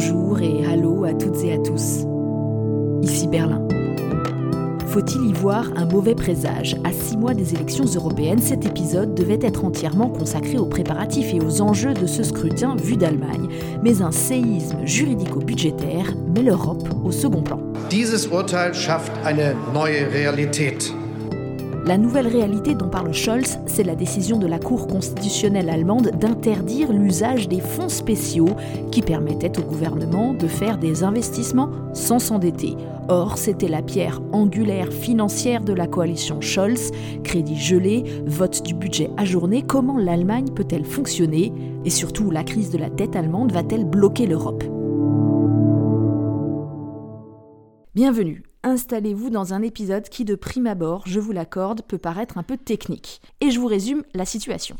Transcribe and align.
Bonjour 0.00 0.40
et 0.40 0.64
hallo 0.64 1.02
à 1.02 1.12
toutes 1.12 1.42
et 1.42 1.54
à 1.54 1.58
tous. 1.58 2.04
Ici 3.02 3.26
Berlin. 3.26 3.66
Faut-il 4.86 5.28
y 5.28 5.32
voir 5.32 5.72
un 5.74 5.86
mauvais 5.86 6.14
présage? 6.14 6.76
À 6.84 6.92
six 6.92 7.16
mois 7.16 7.34
des 7.34 7.52
élections 7.52 7.84
européennes, 7.84 8.38
cet 8.38 8.64
épisode 8.64 9.16
devait 9.16 9.40
être 9.42 9.64
entièrement 9.64 10.08
consacré 10.08 10.56
aux 10.56 10.66
préparatifs 10.66 11.34
et 11.34 11.40
aux 11.40 11.62
enjeux 11.62 11.94
de 11.94 12.06
ce 12.06 12.22
scrutin 12.22 12.76
vu 12.76 12.96
d'Allemagne, 12.96 13.48
mais 13.82 14.00
un 14.00 14.12
séisme 14.12 14.86
juridico-budgétaire 14.86 16.14
met 16.32 16.44
l'Europe 16.44 16.88
au 17.04 17.10
second 17.10 17.42
plan. 17.42 17.58
La 21.88 21.96
nouvelle 21.96 22.26
réalité 22.26 22.74
dont 22.74 22.90
parle 22.90 23.14
Scholz, 23.14 23.60
c'est 23.64 23.82
la 23.82 23.94
décision 23.94 24.38
de 24.38 24.46
la 24.46 24.58
Cour 24.58 24.88
constitutionnelle 24.88 25.70
allemande 25.70 26.10
d'interdire 26.20 26.92
l'usage 26.92 27.48
des 27.48 27.62
fonds 27.62 27.88
spéciaux 27.88 28.50
qui 28.92 29.00
permettaient 29.00 29.58
au 29.58 29.62
gouvernement 29.62 30.34
de 30.34 30.48
faire 30.48 30.76
des 30.76 31.02
investissements 31.02 31.70
sans 31.94 32.18
s'endetter. 32.18 32.76
Or, 33.08 33.38
c'était 33.38 33.68
la 33.68 33.80
pierre 33.80 34.20
angulaire 34.32 34.92
financière 34.92 35.64
de 35.64 35.72
la 35.72 35.86
coalition 35.86 36.42
Scholz. 36.42 36.90
Crédit 37.24 37.56
gelé, 37.56 38.04
vote 38.26 38.62
du 38.62 38.74
budget 38.74 39.08
ajourné, 39.16 39.62
comment 39.62 39.96
l'Allemagne 39.96 40.50
peut-elle 40.54 40.84
fonctionner? 40.84 41.54
Et 41.86 41.90
surtout, 41.90 42.30
la 42.30 42.44
crise 42.44 42.68
de 42.68 42.76
la 42.76 42.90
dette 42.90 43.16
allemande 43.16 43.50
va-t-elle 43.50 43.86
bloquer 43.86 44.26
l'Europe? 44.26 44.62
Bienvenue 47.94 48.47
installez-vous 48.62 49.30
dans 49.30 49.54
un 49.54 49.62
épisode 49.62 50.08
qui, 50.08 50.24
de 50.24 50.34
prime 50.34 50.66
abord, 50.66 51.02
je 51.06 51.20
vous 51.20 51.32
l'accorde, 51.32 51.82
peut 51.82 51.98
paraître 51.98 52.38
un 52.38 52.42
peu 52.42 52.56
technique. 52.56 53.20
Et 53.40 53.50
je 53.50 53.60
vous 53.60 53.66
résume 53.66 54.02
la 54.14 54.24
situation. 54.24 54.76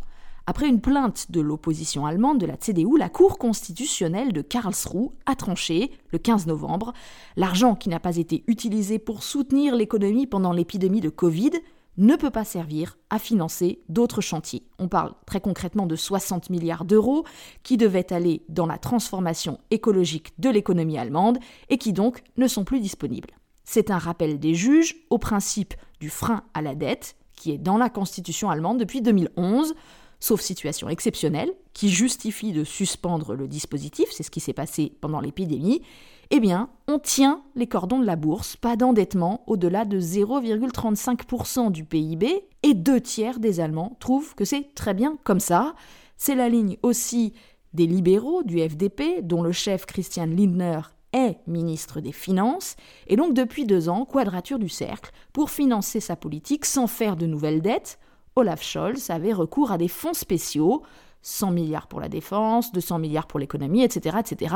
Après 0.46 0.66
une 0.66 0.80
plainte 0.80 1.30
de 1.30 1.42
l'opposition 1.42 2.06
allemande 2.06 2.38
de 2.38 2.46
la 2.46 2.56
CDU, 2.56 2.96
la 2.96 3.10
Cour 3.10 3.36
constitutionnelle 3.36 4.32
de 4.32 4.40
Karlsruhe 4.40 5.10
a 5.26 5.34
tranché, 5.34 5.90
le 6.10 6.18
15 6.18 6.46
novembre, 6.46 6.94
l'argent 7.36 7.74
qui 7.74 7.90
n'a 7.90 8.00
pas 8.00 8.16
été 8.16 8.44
utilisé 8.46 8.98
pour 8.98 9.22
soutenir 9.22 9.76
l'économie 9.76 10.26
pendant 10.26 10.52
l'épidémie 10.52 11.02
de 11.02 11.10
Covid 11.10 11.50
ne 11.98 12.16
peut 12.16 12.30
pas 12.30 12.44
servir 12.44 12.96
à 13.10 13.18
financer 13.18 13.82
d'autres 13.90 14.22
chantiers. 14.22 14.62
On 14.78 14.88
parle 14.88 15.12
très 15.26 15.40
concrètement 15.40 15.84
de 15.84 15.96
60 15.96 16.48
milliards 16.48 16.86
d'euros 16.86 17.24
qui 17.62 17.76
devaient 17.76 18.10
aller 18.12 18.42
dans 18.48 18.66
la 18.66 18.78
transformation 18.78 19.58
écologique 19.70 20.32
de 20.38 20.48
l'économie 20.48 20.96
allemande 20.96 21.38
et 21.68 21.76
qui 21.76 21.92
donc 21.92 22.22
ne 22.36 22.46
sont 22.46 22.64
plus 22.64 22.80
disponibles. 22.80 23.34
C'est 23.70 23.90
un 23.90 23.98
rappel 23.98 24.40
des 24.40 24.54
juges 24.54 24.96
au 25.10 25.18
principe 25.18 25.74
du 26.00 26.08
frein 26.08 26.42
à 26.54 26.62
la 26.62 26.74
dette, 26.74 27.16
qui 27.36 27.50
est 27.50 27.58
dans 27.58 27.76
la 27.76 27.90
Constitution 27.90 28.48
allemande 28.48 28.78
depuis 28.78 29.02
2011, 29.02 29.74
sauf 30.20 30.40
situation 30.40 30.88
exceptionnelle, 30.88 31.52
qui 31.74 31.90
justifie 31.90 32.52
de 32.52 32.64
suspendre 32.64 33.34
le 33.34 33.46
dispositif, 33.46 34.08
c'est 34.10 34.22
ce 34.22 34.30
qui 34.30 34.40
s'est 34.40 34.54
passé 34.54 34.96
pendant 35.02 35.20
l'épidémie, 35.20 35.82
eh 36.30 36.40
bien, 36.40 36.70
on 36.86 36.98
tient 36.98 37.42
les 37.56 37.66
cordons 37.66 37.98
de 37.98 38.06
la 38.06 38.16
bourse, 38.16 38.56
pas 38.56 38.74
d'endettement 38.74 39.44
au-delà 39.46 39.84
de 39.84 40.00
0,35% 40.00 41.70
du 41.70 41.84
PIB, 41.84 42.46
et 42.62 42.72
deux 42.72 43.02
tiers 43.02 43.38
des 43.38 43.60
Allemands 43.60 43.98
trouvent 44.00 44.34
que 44.34 44.46
c'est 44.46 44.74
très 44.74 44.94
bien 44.94 45.18
comme 45.24 45.40
ça. 45.40 45.74
C'est 46.16 46.34
la 46.34 46.48
ligne 46.48 46.78
aussi 46.82 47.34
des 47.74 47.86
libéraux 47.86 48.42
du 48.44 48.66
FDP, 48.66 49.20
dont 49.20 49.42
le 49.42 49.52
chef 49.52 49.84
Christian 49.84 50.24
Lindner 50.24 50.80
est 51.12 51.38
ministre 51.46 52.00
des 52.00 52.12
Finances, 52.12 52.76
et 53.06 53.16
donc 53.16 53.34
depuis 53.34 53.64
deux 53.64 53.88
ans, 53.88 54.04
quadrature 54.04 54.58
du 54.58 54.68
cercle, 54.68 55.10
pour 55.32 55.50
financer 55.50 56.00
sa 56.00 56.16
politique 56.16 56.64
sans 56.64 56.86
faire 56.86 57.16
de 57.16 57.26
nouvelles 57.26 57.62
dettes, 57.62 57.98
Olaf 58.36 58.62
Scholz 58.62 59.10
avait 59.10 59.32
recours 59.32 59.72
à 59.72 59.78
des 59.78 59.88
fonds 59.88 60.14
spéciaux, 60.14 60.82
100 61.22 61.50
milliards 61.50 61.88
pour 61.88 62.00
la 62.00 62.08
défense, 62.08 62.72
200 62.72 62.98
milliards 62.98 63.26
pour 63.26 63.40
l'économie, 63.40 63.82
etc., 63.82 64.18
etc. 64.20 64.54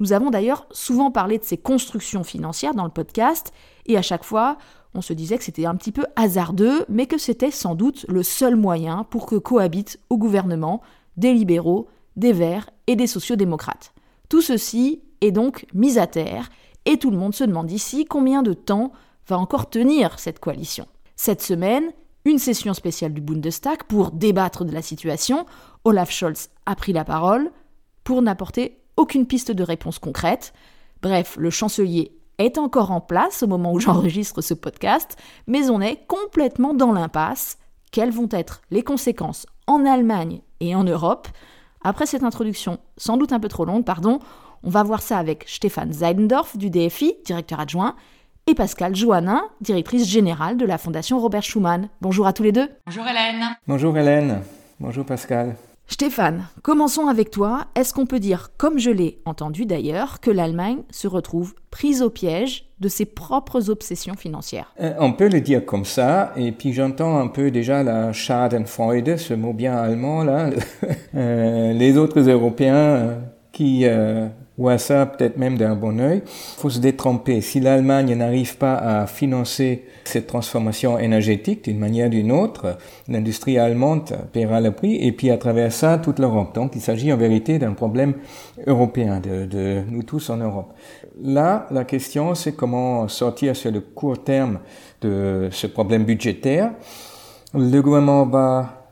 Nous 0.00 0.12
avons 0.12 0.30
d'ailleurs 0.30 0.66
souvent 0.72 1.10
parlé 1.10 1.38
de 1.38 1.44
ces 1.44 1.56
constructions 1.56 2.24
financières 2.24 2.74
dans 2.74 2.84
le 2.84 2.90
podcast, 2.90 3.52
et 3.86 3.96
à 3.96 4.02
chaque 4.02 4.24
fois, 4.24 4.58
on 4.94 5.00
se 5.00 5.12
disait 5.12 5.38
que 5.38 5.44
c'était 5.44 5.66
un 5.66 5.76
petit 5.76 5.92
peu 5.92 6.04
hasardeux, 6.16 6.84
mais 6.88 7.06
que 7.06 7.18
c'était 7.18 7.50
sans 7.50 7.74
doute 7.74 8.04
le 8.08 8.22
seul 8.22 8.56
moyen 8.56 9.04
pour 9.04 9.26
que 9.26 9.36
cohabitent 9.36 10.00
au 10.10 10.18
gouvernement 10.18 10.82
des 11.16 11.32
libéraux, 11.32 11.88
des 12.16 12.32
verts 12.32 12.70
et 12.86 12.96
des 12.96 13.06
sociodémocrates. 13.06 13.92
Tout 14.28 14.40
ceci 14.40 15.02
est 15.24 15.32
donc 15.32 15.66
mise 15.74 15.98
à 15.98 16.06
terre, 16.06 16.48
et 16.84 16.98
tout 16.98 17.10
le 17.10 17.16
monde 17.16 17.34
se 17.34 17.44
demande 17.44 17.70
ici 17.70 18.04
combien 18.04 18.42
de 18.42 18.52
temps 18.52 18.92
va 19.26 19.38
encore 19.38 19.70
tenir 19.70 20.18
cette 20.18 20.38
coalition. 20.38 20.86
Cette 21.16 21.42
semaine, 21.42 21.92
une 22.24 22.38
session 22.38 22.74
spéciale 22.74 23.12
du 23.12 23.20
Bundestag 23.20 23.84
pour 23.84 24.10
débattre 24.10 24.64
de 24.64 24.72
la 24.72 24.82
situation. 24.82 25.46
Olaf 25.84 26.10
Scholz 26.10 26.48
a 26.66 26.74
pris 26.74 26.92
la 26.92 27.04
parole 27.04 27.50
pour 28.02 28.22
n'apporter 28.22 28.80
aucune 28.96 29.26
piste 29.26 29.50
de 29.50 29.62
réponse 29.62 29.98
concrète. 29.98 30.52
Bref, 31.02 31.36
le 31.38 31.50
chancelier 31.50 32.16
est 32.38 32.58
encore 32.58 32.90
en 32.90 33.00
place 33.00 33.42
au 33.42 33.46
moment 33.46 33.72
où 33.72 33.80
j'enregistre 33.80 34.40
ce 34.40 34.54
podcast, 34.54 35.16
mais 35.46 35.70
on 35.70 35.80
est 35.80 36.06
complètement 36.06 36.74
dans 36.74 36.92
l'impasse. 36.92 37.58
Quelles 37.92 38.10
vont 38.10 38.28
être 38.30 38.62
les 38.70 38.82
conséquences 38.82 39.46
en 39.66 39.84
Allemagne 39.84 40.40
et 40.60 40.74
en 40.74 40.84
Europe? 40.84 41.28
Après 41.82 42.06
cette 42.06 42.24
introduction, 42.24 42.78
sans 42.96 43.16
doute 43.16 43.32
un 43.32 43.40
peu 43.40 43.48
trop 43.48 43.66
longue, 43.66 43.84
pardon, 43.84 44.18
on 44.64 44.70
va 44.70 44.82
voir 44.82 45.02
ça 45.02 45.18
avec 45.18 45.44
Stéphane 45.46 45.92
Seidendorf 45.92 46.56
du 46.56 46.70
DFI, 46.70 47.14
directeur 47.24 47.60
adjoint, 47.60 47.94
et 48.46 48.54
Pascal 48.54 48.94
Joannin, 48.94 49.42
directrice 49.60 50.08
générale 50.08 50.56
de 50.56 50.66
la 50.66 50.78
Fondation 50.78 51.18
Robert 51.18 51.42
Schuman. 51.42 51.88
Bonjour 52.00 52.26
à 52.26 52.32
tous 52.32 52.42
les 52.42 52.52
deux. 52.52 52.68
Bonjour 52.86 53.04
Hélène. 53.06 53.56
Bonjour 53.66 53.96
Hélène. 53.96 54.40
Bonjour 54.80 55.04
Pascal. 55.04 55.56
Stéphane, 55.86 56.46
commençons 56.62 57.08
avec 57.08 57.30
toi. 57.30 57.66
Est-ce 57.74 57.92
qu'on 57.92 58.06
peut 58.06 58.18
dire, 58.18 58.50
comme 58.56 58.78
je 58.78 58.90
l'ai 58.90 59.18
entendu 59.26 59.66
d'ailleurs, 59.66 60.20
que 60.20 60.30
l'Allemagne 60.30 60.78
se 60.90 61.06
retrouve 61.06 61.54
prise 61.70 62.00
au 62.00 62.08
piège 62.08 62.70
de 62.80 62.88
ses 62.88 63.04
propres 63.04 63.68
obsessions 63.68 64.14
financières? 64.14 64.72
Euh, 64.80 64.94
On 64.98 65.12
peut 65.12 65.28
le 65.28 65.42
dire 65.42 65.64
comme 65.64 65.84
ça, 65.84 66.32
et 66.36 66.52
puis 66.52 66.72
j'entends 66.72 67.18
un 67.18 67.28
peu 67.28 67.50
déjà 67.50 67.82
la 67.82 68.14
Schadenfreude, 68.14 69.18
ce 69.18 69.34
mot 69.34 69.52
bien 69.52 69.76
allemand 69.76 70.24
là. 70.24 70.50
Euh, 71.14 71.72
les 71.72 71.96
autres 71.96 72.28
Européens 72.28 72.74
euh, 72.74 73.18
qui 73.52 73.86
ou 74.56 74.68
à 74.68 74.78
ça 74.78 75.06
peut-être 75.06 75.36
même 75.36 75.58
d'un 75.58 75.74
bon 75.74 75.98
oeil. 76.00 76.22
Il 76.24 76.60
faut 76.60 76.70
se 76.70 76.78
détromper. 76.78 77.40
Si 77.40 77.60
l'Allemagne 77.60 78.14
n'arrive 78.14 78.56
pas 78.56 78.76
à 78.76 79.06
financer 79.06 79.84
cette 80.04 80.26
transformation 80.26 80.98
énergétique 80.98 81.64
d'une 81.64 81.78
manière 81.78 82.06
ou 82.06 82.10
d'une 82.10 82.30
autre, 82.30 82.78
l'industrie 83.08 83.58
allemande 83.58 84.16
paiera 84.32 84.60
le 84.60 84.70
prix 84.70 84.96
et 84.96 85.12
puis 85.12 85.30
à 85.30 85.38
travers 85.38 85.72
ça 85.72 85.98
toute 85.98 86.18
l'Europe. 86.18 86.54
Donc 86.54 86.72
il 86.76 86.80
s'agit 86.80 87.12
en 87.12 87.16
vérité 87.16 87.58
d'un 87.58 87.72
problème 87.72 88.14
européen, 88.66 89.20
de, 89.20 89.46
de, 89.46 89.82
nous 89.90 90.02
tous 90.02 90.30
en 90.30 90.36
Europe. 90.36 90.72
Là, 91.22 91.66
la 91.70 91.84
question 91.84 92.34
c'est 92.34 92.52
comment 92.52 93.08
sortir 93.08 93.56
sur 93.56 93.72
le 93.72 93.80
court 93.80 94.22
terme 94.22 94.60
de 95.00 95.48
ce 95.50 95.66
problème 95.66 96.04
budgétaire. 96.04 96.72
Le 97.54 97.80
gouvernement 97.80 98.26
va 98.26 98.83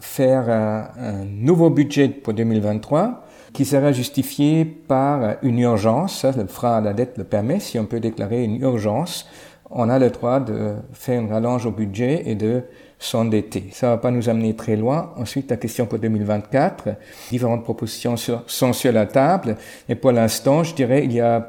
faire 0.00 0.48
un, 0.48 0.88
un 0.98 1.24
nouveau 1.24 1.70
budget 1.70 2.08
pour 2.08 2.34
2023 2.34 3.24
qui 3.52 3.64
sera 3.64 3.92
justifié 3.92 4.64
par 4.64 5.36
une 5.42 5.58
urgence. 5.58 6.24
le 6.24 6.46
frein 6.46 6.78
à 6.78 6.80
la 6.80 6.92
dette 6.92 7.18
le 7.18 7.24
permet. 7.24 7.60
Si 7.60 7.78
on 7.78 7.86
peut 7.86 8.00
déclarer 8.00 8.44
une 8.44 8.60
urgence, 8.60 9.26
on 9.70 9.88
a 9.88 9.98
le 9.98 10.10
droit 10.10 10.40
de 10.40 10.74
faire 10.92 11.20
une 11.20 11.30
rallonge 11.30 11.66
au 11.66 11.70
budget 11.70 12.22
et 12.26 12.34
de 12.34 12.62
s'endetter. 12.98 13.68
Ça 13.72 13.90
va 13.90 13.96
pas 13.98 14.10
nous 14.10 14.28
amener 14.28 14.54
très 14.54 14.76
loin. 14.76 15.12
Ensuite, 15.16 15.50
la 15.50 15.56
question 15.56 15.86
pour 15.86 15.98
2024. 15.98 16.88
Différentes 17.30 17.64
propositions 17.64 18.16
sont 18.16 18.72
sur 18.72 18.92
la 18.92 19.06
table. 19.06 19.56
Et 19.88 19.94
pour 19.94 20.12
l'instant, 20.12 20.64
je 20.64 20.74
dirais, 20.74 21.04
il 21.04 21.12
y 21.12 21.20
a 21.20 21.48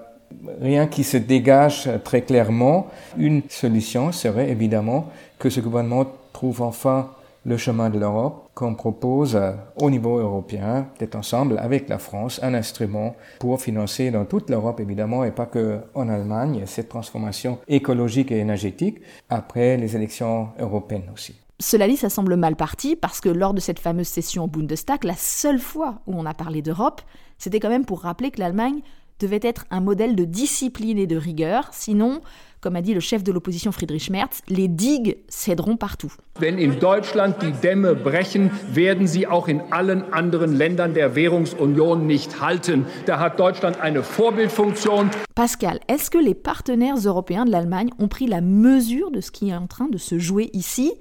rien 0.61 0.87
qui 0.87 1.03
se 1.03 1.17
dégage 1.17 1.89
très 2.03 2.21
clairement. 2.21 2.87
Une 3.17 3.41
solution 3.49 4.11
serait 4.11 4.49
évidemment 4.49 5.07
que 5.39 5.49
ce 5.49 5.59
gouvernement 5.59 6.05
trouve 6.33 6.61
enfin 6.61 7.09
le 7.45 7.57
chemin 7.57 7.89
de 7.89 7.99
l'Europe 7.99 8.49
qu'on 8.53 8.75
propose 8.75 9.35
euh, 9.35 9.51
au 9.77 9.89
niveau 9.89 10.17
européen, 10.17 10.87
peut-être 10.97 11.15
ensemble 11.15 11.57
avec 11.59 11.87
la 11.89 11.97
France, 11.97 12.39
un 12.43 12.53
instrument 12.53 13.15
pour 13.39 13.61
financer 13.61 14.11
dans 14.11 14.25
toute 14.25 14.49
l'Europe 14.49 14.79
évidemment 14.79 15.23
et 15.23 15.31
pas 15.31 15.45
que 15.45 15.79
en 15.95 16.09
Allemagne 16.09 16.63
cette 16.65 16.89
transformation 16.89 17.59
écologique 17.67 18.31
et 18.31 18.39
énergétique 18.39 18.99
après 19.29 19.77
les 19.77 19.95
élections 19.95 20.49
européennes 20.59 21.09
aussi. 21.13 21.35
Cela 21.61 21.87
dit, 21.89 21.97
ça 21.97 22.09
semble 22.09 22.37
mal 22.37 22.55
parti 22.55 22.95
parce 22.95 23.19
que 23.19 23.27
lors 23.27 23.53
de 23.53 23.59
cette 23.59 23.79
fameuse 23.79 24.07
session 24.07 24.45
au 24.45 24.47
Bundestag, 24.47 25.03
la 25.03 25.15
seule 25.15 25.59
fois 25.59 25.99
où 26.07 26.13
on 26.17 26.25
a 26.25 26.33
parlé 26.33 26.61
d'Europe, 26.61 27.01
c'était 27.37 27.59
quand 27.59 27.69
même 27.69 27.85
pour 27.85 28.01
rappeler 28.01 28.31
que 28.31 28.39
l'Allemagne 28.39 28.79
devait 29.19 29.41
être 29.43 29.65
un 29.69 29.81
modèle 29.81 30.15
de 30.15 30.23
discipline 30.23 30.97
et 30.97 31.07
de 31.07 31.17
rigueur, 31.17 31.69
sinon, 31.73 32.21
comme 32.61 32.75
a 32.75 32.81
dit 32.81 32.93
le 32.93 32.99
chef 32.99 33.23
de 33.23 33.31
l'opposition 33.31 33.71
Friedrich 33.71 34.09
Merz, 34.09 34.41
les 34.47 34.67
digues 34.67 35.17
céderont 35.29 35.77
partout. 35.77 36.11
Wenn 36.39 36.57
in 36.57 36.79
Deutschland 36.79 37.41
die 37.41 37.51
Dämme 37.51 37.95
brechen, 37.95 38.51
werden 38.73 39.07
sie 39.07 39.27
auch 39.27 39.47
in 39.47 39.61
allen 39.71 40.13
anderen 40.13 40.55
Ländern 40.55 40.93
der 40.93 41.15
Währungsunion 41.15 42.05
nicht 42.05 42.41
halten. 42.41 42.85
Da 43.05 43.19
hat 43.19 43.39
Deutschland 43.39 43.79
eine 43.79 44.03
Vorbildfunktion. 44.03 45.09
Pascal, 45.35 45.79
est-ce 45.87 46.09
que 46.09 46.17
les 46.17 46.35
partenaires 46.35 46.97
européens 46.97 47.45
de 47.45 47.51
l'Allemagne 47.51 47.89
ont 47.97 48.07
pris 48.07 48.27
la 48.27 48.41
mesure 48.41 49.11
de 49.11 49.21
ce 49.21 49.31
qui 49.31 49.49
est 49.49 49.55
en 49.55 49.67
train 49.67 49.87
de 49.87 49.97
se 49.97 50.19
jouer 50.19 50.49
ici? 50.53 50.91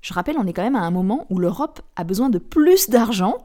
Je 0.00 0.14
rappelle, 0.14 0.36
on 0.38 0.46
est 0.46 0.52
quand 0.52 0.62
même 0.62 0.76
à 0.76 0.82
un 0.82 0.90
moment 0.90 1.26
où 1.30 1.38
l'Europe 1.38 1.80
a 1.96 2.04
besoin 2.04 2.30
de 2.30 2.38
plus 2.38 2.88
d'argent 2.88 3.38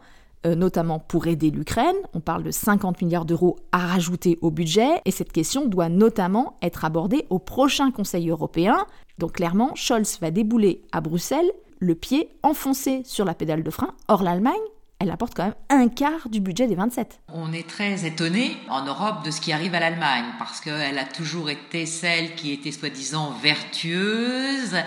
notamment 0.45 0.99
pour 0.99 1.27
aider 1.27 1.51
l'Ukraine. 1.51 1.95
On 2.13 2.19
parle 2.19 2.43
de 2.43 2.51
50 2.51 3.01
milliards 3.01 3.25
d'euros 3.25 3.57
à 3.71 3.79
rajouter 3.79 4.37
au 4.41 4.51
budget, 4.51 5.01
et 5.05 5.11
cette 5.11 5.31
question 5.31 5.65
doit 5.65 5.89
notamment 5.89 6.57
être 6.61 6.85
abordée 6.85 7.25
au 7.29 7.39
prochain 7.39 7.91
Conseil 7.91 8.29
européen. 8.29 8.85
Donc 9.19 9.33
clairement, 9.33 9.71
Scholz 9.75 10.19
va 10.19 10.31
débouler 10.31 10.81
à 10.91 11.01
Bruxelles, 11.01 11.51
le 11.79 11.95
pied 11.95 12.29
enfoncé 12.43 13.01
sur 13.05 13.25
la 13.25 13.33
pédale 13.33 13.63
de 13.63 13.69
frein. 13.69 13.93
Or, 14.07 14.23
l'Allemagne, 14.23 14.53
elle 14.99 15.11
apporte 15.11 15.33
quand 15.35 15.43
même 15.43 15.55
un 15.69 15.89
quart 15.89 16.29
du 16.29 16.39
budget 16.39 16.65
des 16.65 16.75
27. 16.75 17.19
On 17.27 17.51
est 17.51 17.67
très 17.67 18.05
étonné 18.05 18.55
en 18.69 18.85
Europe 18.85 19.25
de 19.25 19.31
ce 19.31 19.41
qui 19.41 19.51
arrive 19.51 19.75
à 19.75 19.81
l'Allemagne, 19.81 20.25
parce 20.39 20.61
qu'elle 20.61 20.97
a 20.97 21.03
toujours 21.03 21.49
été 21.49 21.85
celle 21.85 22.35
qui 22.35 22.53
était 22.53 22.71
soi-disant 22.71 23.33
vertueuse 23.43 24.77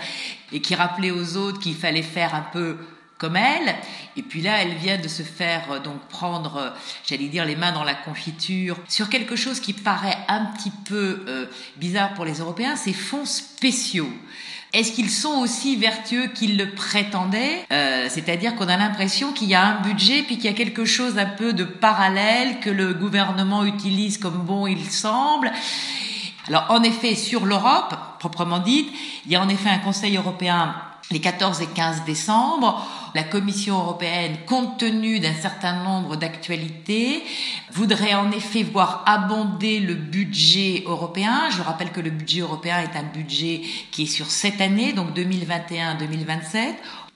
et 0.51 0.59
qui 0.59 0.73
rappelait 0.73 1.11
aux 1.11 1.37
autres 1.37 1.59
qu'il 1.59 1.75
fallait 1.75 2.01
faire 2.01 2.33
un 2.33 2.45
peu 2.51 2.77
comme 3.17 3.35
elle. 3.35 3.75
Et 4.15 4.21
puis 4.21 4.41
là, 4.41 4.61
elle 4.61 4.75
vient 4.75 4.97
de 4.97 5.07
se 5.07 5.23
faire 5.23 5.71
euh, 5.71 5.79
donc 5.79 5.99
prendre, 6.09 6.57
euh, 6.57 6.69
j'allais 7.05 7.27
dire, 7.27 7.45
les 7.45 7.55
mains 7.55 7.71
dans 7.71 7.83
la 7.83 7.95
confiture 7.95 8.77
sur 8.87 9.09
quelque 9.09 9.35
chose 9.35 9.59
qui 9.59 9.73
paraît 9.73 10.17
un 10.27 10.45
petit 10.45 10.71
peu 10.85 11.23
euh, 11.27 11.45
bizarre 11.77 12.13
pour 12.13 12.25
les 12.25 12.39
Européens, 12.39 12.75
ces 12.75 12.93
fonds 12.93 13.25
spéciaux. 13.25 14.09
Est-ce 14.73 14.91
qu'ils 14.91 15.09
sont 15.09 15.39
aussi 15.39 15.77
vertueux 15.77 16.27
qu'ils 16.27 16.57
le 16.57 16.71
prétendaient? 16.71 17.65
C'est-à-dire 18.09 18.53
qu'on 18.55 18.67
a 18.67 18.75
l'impression 18.75 19.31
qu'il 19.31 19.47
y 19.47 19.55
a 19.55 19.65
un 19.65 19.81
budget 19.81 20.23
puis 20.23 20.35
qu'il 20.35 20.43
y 20.45 20.53
a 20.53 20.57
quelque 20.57 20.83
chose 20.83 21.17
un 21.17 21.25
peu 21.25 21.53
de 21.53 21.63
parallèle 21.63 22.59
que 22.59 22.69
le 22.69 22.93
gouvernement 22.93 23.63
utilise 23.63 24.17
comme 24.17 24.43
bon 24.43 24.67
il 24.67 24.83
semble. 24.91 25.53
Alors 26.49 26.65
en 26.69 26.83
effet, 26.83 27.15
sur 27.15 27.45
l'Europe, 27.45 27.95
proprement 28.19 28.59
dite, 28.59 28.89
il 29.25 29.31
y 29.31 29.37
a 29.37 29.41
en 29.41 29.47
effet 29.47 29.69
un 29.69 29.79
Conseil 29.79 30.17
européen 30.17 30.75
les 31.11 31.19
14 31.19 31.61
et 31.61 31.67
15 31.67 32.03
décembre, 32.05 32.85
la 33.15 33.23
Commission 33.23 33.79
européenne, 33.79 34.37
compte 34.45 34.77
tenu 34.77 35.19
d'un 35.19 35.33
certain 35.33 35.83
nombre 35.83 36.17
d'actualités, 36.17 37.23
voudrait 37.71 38.13
en 38.13 38.31
effet 38.31 38.63
voir 38.63 39.03
abonder 39.05 39.79
le 39.79 39.95
budget 39.95 40.83
européen. 40.85 41.49
Je 41.49 41.61
rappelle 41.61 41.91
que 41.91 42.01
le 42.01 42.09
budget 42.09 42.41
européen 42.41 42.79
est 42.81 42.97
un 42.97 43.03
budget 43.03 43.61
qui 43.91 44.03
est 44.03 44.07
sur 44.07 44.29
sept 44.29 44.59
années, 44.59 44.93
donc 44.93 45.15
2021-2027. 45.17 46.73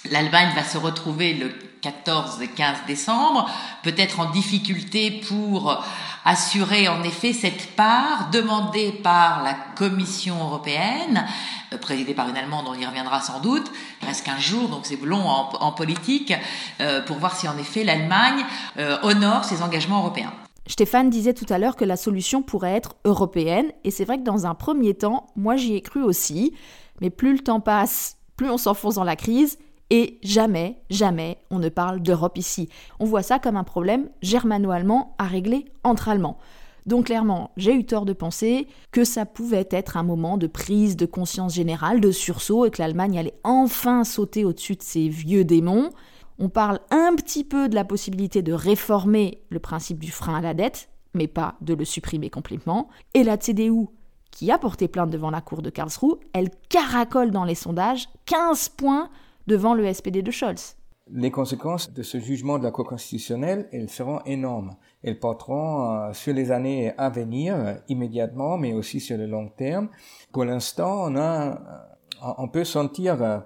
L'Allemagne 0.09 0.51
va 0.55 0.63
se 0.63 0.77
retrouver 0.77 1.33
le 1.33 1.70
14 1.81 2.41
et 2.41 2.47
15 2.47 2.77
décembre, 2.87 3.49
peut-être 3.83 4.19
en 4.19 4.29
difficulté 4.31 5.21
pour 5.27 5.83
assurer 6.23 6.87
en 6.87 7.03
effet 7.03 7.33
cette 7.33 7.75
part 7.75 8.29
demandée 8.31 8.91
par 8.91 9.43
la 9.43 9.53
Commission 9.53 10.35
européenne, 10.39 11.25
euh, 11.73 11.77
présidée 11.77 12.13
par 12.13 12.29
une 12.29 12.37
Allemande, 12.37 12.65
on 12.67 12.75
y 12.75 12.85
reviendra 12.85 13.21
sans 13.21 13.39
doute, 13.39 13.71
presque 14.01 14.27
un 14.27 14.37
jour, 14.37 14.69
donc 14.69 14.81
c'est 14.85 15.01
long 15.01 15.27
en, 15.27 15.71
politique, 15.71 16.33
euh, 16.79 17.01
pour 17.01 17.17
voir 17.17 17.35
si 17.35 17.47
en 17.47 17.57
effet 17.57 17.83
l'Allemagne 17.83 18.45
euh, 18.77 18.97
honore 19.03 19.45
ses 19.45 19.63
engagements 19.63 19.99
européens. 19.99 20.33
Stéphane 20.67 21.09
disait 21.09 21.33
tout 21.33 21.47
à 21.49 21.57
l'heure 21.57 21.75
que 21.75 21.85
la 21.85 21.97
solution 21.97 22.43
pourrait 22.43 22.75
être 22.75 22.95
européenne, 23.03 23.71
et 23.83 23.91
c'est 23.91 24.05
vrai 24.05 24.17
que 24.17 24.23
dans 24.23 24.45
un 24.45 24.53
premier 24.53 24.93
temps, 24.93 25.27
moi 25.35 25.55
j'y 25.55 25.75
ai 25.75 25.81
cru 25.81 26.03
aussi, 26.03 26.53
mais 27.01 27.09
plus 27.09 27.33
le 27.33 27.39
temps 27.39 27.59
passe, 27.59 28.17
plus 28.37 28.49
on 28.49 28.57
s'enfonce 28.57 28.95
dans 28.95 29.03
la 29.03 29.15
crise, 29.15 29.57
et 29.91 30.17
jamais, 30.23 30.77
jamais 30.89 31.37
on 31.51 31.59
ne 31.59 31.69
parle 31.69 32.01
d'Europe 32.01 32.37
ici. 32.37 32.69
On 32.99 33.05
voit 33.05 33.23
ça 33.23 33.37
comme 33.37 33.57
un 33.57 33.65
problème 33.65 34.09
germano-allemand 34.21 35.15
à 35.19 35.25
régler 35.25 35.65
entre 35.83 36.07
Allemands. 36.07 36.37
Donc 36.85 37.07
clairement, 37.07 37.51
j'ai 37.57 37.75
eu 37.75 37.85
tort 37.85 38.05
de 38.05 38.13
penser 38.13 38.67
que 38.91 39.03
ça 39.03 39.25
pouvait 39.25 39.67
être 39.69 39.97
un 39.97 40.03
moment 40.03 40.37
de 40.37 40.47
prise 40.47 40.95
de 40.95 41.05
conscience 41.05 41.53
générale, 41.53 41.99
de 41.99 42.09
sursaut, 42.09 42.65
et 42.65 42.71
que 42.71 42.81
l'Allemagne 42.81 43.19
allait 43.19 43.37
enfin 43.43 44.03
sauter 44.03 44.45
au-dessus 44.45 44.77
de 44.77 44.81
ses 44.81 45.09
vieux 45.09 45.43
démons. 45.43 45.91
On 46.39 46.49
parle 46.49 46.79
un 46.89 47.13
petit 47.15 47.43
peu 47.43 47.69
de 47.69 47.75
la 47.75 47.83
possibilité 47.83 48.41
de 48.41 48.53
réformer 48.53 49.43
le 49.49 49.59
principe 49.59 49.99
du 49.99 50.09
frein 50.09 50.35
à 50.37 50.41
la 50.41 50.53
dette, 50.53 50.89
mais 51.13 51.27
pas 51.27 51.55
de 51.59 51.73
le 51.73 51.85
supprimer 51.85 52.29
complètement. 52.29 52.87
Et 53.13 53.23
la 53.23 53.37
CDU, 53.37 53.87
qui 54.31 54.49
a 54.49 54.57
porté 54.57 54.87
plainte 54.87 55.11
devant 55.11 55.29
la 55.31 55.41
cour 55.41 55.61
de 55.61 55.69
Karlsruhe, 55.69 56.15
elle 56.33 56.49
caracole 56.69 57.31
dans 57.31 57.43
les 57.43 57.55
sondages 57.55 58.07
15 58.25 58.69
points 58.69 59.09
devant 59.47 59.73
le 59.73 59.91
SPD 59.91 60.21
de 60.21 60.31
Scholz. 60.31 60.75
Les 61.13 61.31
conséquences 61.31 61.91
de 61.93 62.03
ce 62.03 62.19
jugement 62.19 62.57
de 62.57 62.63
la 62.63 62.71
Cour 62.71 62.85
constitutionnelle, 62.85 63.67
elles 63.73 63.89
seront 63.89 64.21
énormes. 64.25 64.75
Elles 65.03 65.19
porteront 65.19 65.91
euh, 65.91 66.13
sur 66.13 66.33
les 66.33 66.51
années 66.51 66.93
à 66.97 67.09
venir, 67.09 67.55
euh, 67.55 67.73
immédiatement, 67.89 68.57
mais 68.57 68.71
aussi 68.71 69.01
sur 69.01 69.17
le 69.17 69.25
long 69.25 69.49
terme. 69.49 69.89
Pour 70.31 70.45
l'instant, 70.45 71.11
on, 71.11 71.15
euh, 71.17 72.47
peut 72.53 72.63
sentir 72.63 73.43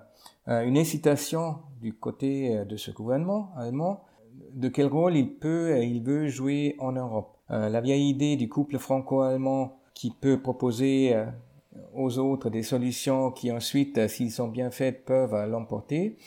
une 0.48 0.78
hésitation 0.78 1.56
du 1.82 1.94
côté 1.94 2.66
de 2.66 2.78
ce 2.78 2.92
gouvernement 2.92 3.52
allemand 3.58 4.04
de 4.54 4.68
quel 4.68 4.88
rôle 4.88 5.16
il 5.16 5.34
peut 5.36 5.76
et 5.76 5.86
il 5.86 6.04
veut 6.04 6.28
jouer 6.28 6.76
en 6.78 6.92
Europe. 6.92 7.38
la 7.50 7.82
vieille 7.82 8.10
idée 8.10 8.36
du 8.36 8.48
couple 8.48 8.78
franco-allemand 8.78 9.80
qui 9.94 10.12
peut 10.12 10.40
proposer 10.40 11.16
aux 11.94 12.18
autres 12.20 12.50
des 12.50 12.64
solutions 12.64 13.32
qui 13.32 13.52
ensuite, 13.52 13.98
euh, 13.98 14.08
s'ils 14.08 14.32
sont 14.32 14.48
bien 14.48 14.72
faites, 14.72 15.06
peuvent 15.06 15.34
euh, 15.34 15.46
l'emporter, 15.46 16.18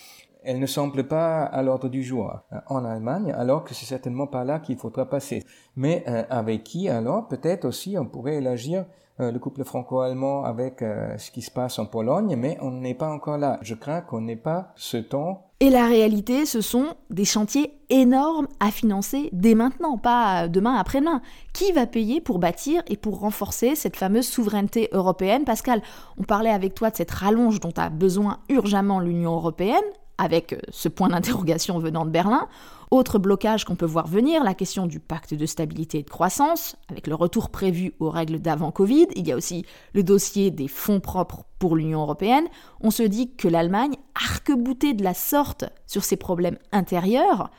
elle 0.43 0.61
ne 0.61 0.67
semble 0.67 1.05
pas 1.07 1.43
à 1.43 1.63
l'ordre 1.63 1.89
du 1.89 2.03
jour 2.03 2.33
euh, 2.53 2.57
en 2.69 2.85
Allemagne, 2.85 3.33
alors 3.33 3.65
que 3.65 3.75
c'est 3.75 3.87
certainement 3.87 4.27
pas 4.27 4.45
là 4.45 4.61
qu'il 4.61 4.77
faudra 4.77 5.07
passer. 5.07 5.45
Mais 5.77 6.05
avec 6.31 6.65
qui 6.65 6.89
alors 6.89 7.29
Peut-être 7.29 7.65
aussi 7.65 7.97
on 7.99 8.07
pourrait 8.07 8.37
élargir 8.37 8.87
le 9.19 9.37
couple 9.39 9.65
franco-allemand 9.65 10.45
avec 10.45 10.81
ce 10.81 11.31
qui 11.31 11.43
se 11.43 11.51
passe 11.51 11.79
en 11.79 11.87
Pologne, 11.87 12.37
mais 12.37 12.57
on 12.61 12.71
n'est 12.71 12.95
pas 12.95 13.09
encore 13.09 13.39
là. 13.39 13.59
Je 13.63 13.75
crains 13.75 14.01
qu'on 14.01 14.21
n'ait 14.21 14.37
pas 14.37 14.73
ce 14.75 14.97
temps 14.97 15.48
et 15.61 15.71
la 15.71 15.87
réalité, 15.87 16.47
ce 16.47 16.61
sont 16.61 16.95
des 17.11 17.25
chantiers 17.25 17.73
énormes 17.91 18.47
à 18.61 18.71
financer 18.71 19.29
dès 19.33 19.57
maintenant, 19.57 19.99
pas 19.99 20.47
demain 20.47 20.77
après-demain. 20.77 21.21
Qui 21.53 21.73
va 21.73 21.87
payer 21.87 22.21
pour 22.21 22.39
bâtir 22.39 22.83
et 22.87 22.97
pour 22.97 23.19
renforcer 23.19 23.75
cette 23.75 23.97
fameuse 23.97 24.29
souveraineté 24.29 24.89
européenne? 24.93 25.45
Pascal, 25.45 25.83
on 26.17 26.23
parlait 26.23 26.51
avec 26.51 26.75
toi 26.75 26.91
de 26.91 26.97
cette 26.97 27.11
rallonge 27.11 27.59
dont 27.59 27.73
a 27.77 27.91
besoin 27.91 28.39
urgemment 28.49 29.01
l'Union 29.01 29.35
européenne, 29.35 29.83
avec 30.19 30.53
euh, 30.53 30.59
ce 30.71 30.89
point 30.89 31.09
d'interrogation 31.09 31.79
venant 31.79 32.05
de 32.05 32.11
Berlin. 32.11 32.49
Autre 32.91 33.19
blocage 33.19 33.65
qu'on 33.65 33.77
peut 33.77 33.87
voir 33.87 34.07
venir, 34.07 34.43
la 34.43 34.55
question 34.55 34.87
du 34.87 34.99
pacte 34.99 35.35
de 35.35 35.47
stabilité 35.47 35.99
et 35.99 36.03
de 36.03 36.11
croissance, 36.11 36.77
avec 36.89 37.07
le 37.07 37.15
retour 37.15 37.51
prévu 37.51 37.93
aux 38.01 38.11
règles 38.11 38.41
d'avant 38.41 38.71
Covid. 38.71 39.07
Il 39.15 39.27
y 39.29 39.33
a 39.33 39.37
aussi 39.37 39.65
le 39.93 40.03
dossier 40.03 40.51
des 40.51 40.69
fonds 40.69 41.01
propres 41.01 41.45
pour 41.59 41.77
l'Union 41.77 42.01
européenne. 42.01 42.47
On 42.81 42.91
se 42.91 43.03
dit 43.03 43.35
que 43.35 43.49
l'Allemagne, 43.49 43.97
arc-boutée 44.15 44.95
de 44.95 45.05
la 45.05 45.15
sorte 45.15 45.65
sur 45.87 46.03
ses 46.03 46.17
problèmes 46.17 46.59
intérieurs, 46.73 47.51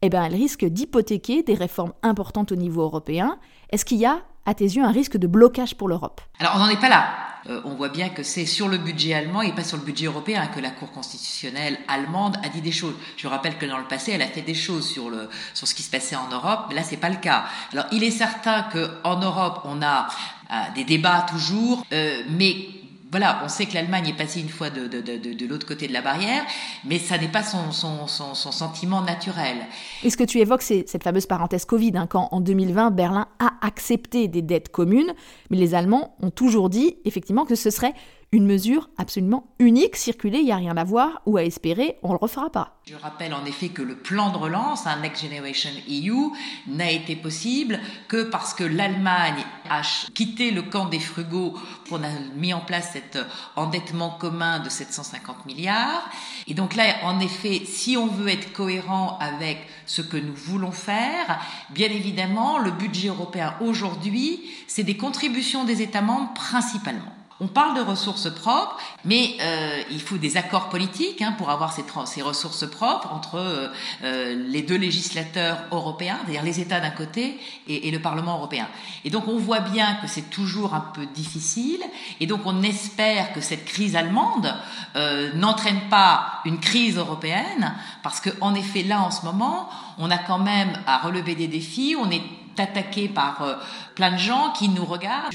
eh 0.00 0.08
ben, 0.08 0.24
elle 0.24 0.34
risque 0.34 0.64
d'hypothéquer 0.64 1.42
des 1.42 1.54
réformes 1.54 1.92
importantes 2.02 2.50
au 2.50 2.56
niveau 2.56 2.82
européen. 2.82 3.38
Est-ce 3.70 3.84
qu'il 3.84 3.98
y 3.98 4.06
a, 4.06 4.22
à 4.46 4.54
tes 4.54 4.64
yeux, 4.64 4.82
un 4.82 4.92
risque 4.92 5.16
de 5.16 5.26
blocage 5.26 5.74
pour 5.74 5.88
l'Europe 5.88 6.20
Alors, 6.38 6.54
on 6.56 6.58
n'en 6.58 6.68
est 6.68 6.80
pas 6.80 6.88
là. 6.88 7.06
Euh, 7.48 7.60
on 7.64 7.74
voit 7.74 7.88
bien 7.88 8.08
que 8.08 8.22
c'est 8.22 8.46
sur 8.46 8.68
le 8.68 8.78
budget 8.78 9.14
allemand 9.14 9.42
et 9.42 9.52
pas 9.52 9.64
sur 9.64 9.76
le 9.76 9.82
budget 9.82 10.06
européen 10.06 10.46
que 10.46 10.60
la 10.60 10.70
Cour 10.70 10.92
constitutionnelle 10.92 11.78
allemande 11.88 12.36
a 12.44 12.48
dit 12.48 12.60
des 12.60 12.70
choses. 12.70 12.94
Je 13.16 13.26
rappelle 13.26 13.58
que 13.58 13.66
dans 13.66 13.78
le 13.78 13.84
passé, 13.84 14.12
elle 14.12 14.22
a 14.22 14.28
fait 14.28 14.42
des 14.42 14.54
choses 14.54 14.88
sur, 14.88 15.10
le, 15.10 15.28
sur 15.54 15.66
ce 15.66 15.74
qui 15.74 15.82
se 15.82 15.90
passait 15.90 16.16
en 16.16 16.28
Europe, 16.28 16.66
mais 16.68 16.74
là, 16.76 16.82
c'est 16.84 16.96
pas 16.96 17.10
le 17.10 17.16
cas. 17.16 17.44
Alors, 17.72 17.86
il 17.90 18.04
est 18.04 18.12
certain 18.12 18.62
qu'en 18.62 19.18
Europe, 19.18 19.62
on 19.64 19.82
a 19.82 20.08
euh, 20.52 20.54
des 20.74 20.84
débats 20.84 21.26
toujours, 21.28 21.84
euh, 21.92 22.22
mais 22.28 22.81
voilà, 23.12 23.42
on 23.44 23.48
sait 23.48 23.66
que 23.66 23.74
l'Allemagne 23.74 24.08
est 24.08 24.16
passée 24.16 24.40
une 24.40 24.48
fois 24.48 24.70
de, 24.70 24.88
de, 24.88 25.46
l'autre 25.46 25.66
côté 25.66 25.86
de 25.86 25.92
la 25.92 26.00
barrière, 26.00 26.42
mais 26.86 26.98
ça 26.98 27.18
n'est 27.18 27.28
pas 27.28 27.42
son, 27.42 27.70
son, 27.70 28.06
son, 28.06 28.34
sentiment 28.34 29.02
naturel. 29.02 29.58
Et 30.02 30.08
ce 30.08 30.16
que 30.16 30.24
tu 30.24 30.38
évoques, 30.38 30.62
c'est 30.62 30.88
cette 30.88 31.04
fameuse 31.04 31.26
parenthèse 31.26 31.66
Covid, 31.66 31.92
hein, 31.94 32.06
quand 32.08 32.28
en 32.32 32.40
2020, 32.40 32.90
Berlin 32.90 33.28
a 33.38 33.52
accepté 33.60 34.28
des 34.28 34.40
dettes 34.40 34.70
communes, 34.70 35.12
mais 35.50 35.58
les 35.58 35.74
Allemands 35.74 36.16
ont 36.22 36.30
toujours 36.30 36.70
dit 36.70 36.96
effectivement 37.04 37.44
que 37.44 37.54
ce 37.54 37.68
serait 37.68 37.92
une 38.34 38.46
mesure 38.46 38.88
absolument 38.96 39.44
unique, 39.58 39.94
circulée, 39.94 40.38
il 40.38 40.46
n'y 40.46 40.52
a 40.52 40.56
rien 40.56 40.78
à 40.78 40.84
voir 40.84 41.20
ou 41.26 41.36
à 41.36 41.44
espérer, 41.44 41.98
on 42.02 42.08
ne 42.08 42.12
le 42.14 42.18
refera 42.18 42.48
pas. 42.48 42.78
Je 42.86 42.96
rappelle 42.96 43.34
en 43.34 43.44
effet 43.44 43.68
que 43.68 43.82
le 43.82 43.94
plan 43.94 44.30
de 44.30 44.38
relance, 44.38 44.86
un 44.86 45.00
Next 45.00 45.22
Generation 45.22 45.70
EU, 45.86 46.30
n'a 46.66 46.90
été 46.90 47.14
possible 47.14 47.78
que 48.08 48.22
parce 48.22 48.54
que 48.54 48.64
l'Allemagne 48.64 49.44
a 49.68 49.82
quitté 50.14 50.50
le 50.50 50.62
camp 50.62 50.86
des 50.86 50.98
frugaux 50.98 51.54
qu'on 51.90 52.02
a 52.02 52.08
mis 52.34 52.54
en 52.54 52.60
place 52.60 52.92
cet 52.94 53.18
endettement 53.54 54.10
commun 54.10 54.60
de 54.60 54.70
750 54.70 55.44
milliards. 55.44 56.08
Et 56.46 56.54
donc 56.54 56.74
là, 56.74 56.84
en 57.02 57.20
effet, 57.20 57.62
si 57.66 57.98
on 57.98 58.06
veut 58.06 58.28
être 58.28 58.54
cohérent 58.54 59.18
avec 59.20 59.58
ce 59.84 60.00
que 60.00 60.16
nous 60.16 60.34
voulons 60.34 60.72
faire, 60.72 61.38
bien 61.70 61.90
évidemment, 61.90 62.58
le 62.58 62.70
budget 62.70 63.08
européen 63.08 63.54
aujourd'hui, 63.60 64.40
c'est 64.66 64.84
des 64.84 64.96
contributions 64.96 65.64
des 65.64 65.82
États 65.82 66.00
membres 66.00 66.32
principalement. 66.32 67.12
On 67.40 67.48
parle 67.48 67.76
de 67.76 67.80
ressources 67.80 68.32
propres, 68.32 68.76
mais 69.04 69.36
euh, 69.40 69.82
il 69.90 70.00
faut 70.00 70.16
des 70.16 70.36
accords 70.36 70.68
politiques 70.68 71.22
hein, 71.22 71.34
pour 71.36 71.50
avoir 71.50 71.72
ces, 71.72 71.84
ces, 72.06 72.22
ressources 72.22 72.68
propres 72.68 73.12
entre 73.12 73.36
euh, 73.36 73.68
euh, 74.04 74.34
les 74.48 74.62
deux 74.62 74.76
législateurs 74.76 75.58
européens, 75.72 76.18
c'est-à-dire 76.22 76.44
les 76.44 76.60
États 76.60 76.80
d'un 76.80 76.90
côté 76.90 77.38
et, 77.66 77.88
et, 77.88 77.90
le 77.90 78.00
Parlement 78.00 78.36
européen. 78.36 78.68
Et 79.04 79.10
donc 79.10 79.28
on 79.28 79.38
voit 79.38 79.60
bien 79.60 79.94
que 79.96 80.06
c'est 80.06 80.30
toujours 80.30 80.74
un 80.74 80.80
peu 80.94 81.06
difficile, 81.06 81.82
et 82.20 82.26
donc 82.26 82.42
on 82.44 82.62
espère 82.62 83.32
que 83.32 83.40
cette 83.40 83.64
crise 83.64 83.96
allemande 83.96 84.54
euh, 84.96 85.32
n'entraîne 85.34 85.88
pas 85.90 86.40
une 86.44 86.60
crise 86.60 86.96
européenne, 86.96 87.74
parce 88.02 88.20
qu'en 88.20 88.54
effet 88.54 88.82
là 88.82 89.00
en 89.00 89.10
ce 89.10 89.24
moment, 89.24 89.68
on 89.98 90.10
a 90.10 90.18
quand 90.18 90.38
même 90.38 90.72
à 90.86 90.98
relever 90.98 91.34
des 91.34 91.48
défis, 91.48 91.96
on 91.98 92.10
est 92.10 92.22
attaqué 92.58 93.08
par 93.08 93.42
euh, 93.42 93.54
plein 93.94 94.12
de 94.12 94.18
gens 94.18 94.52
qui 94.52 94.68
nous 94.68 94.84
regardent, 94.84 95.34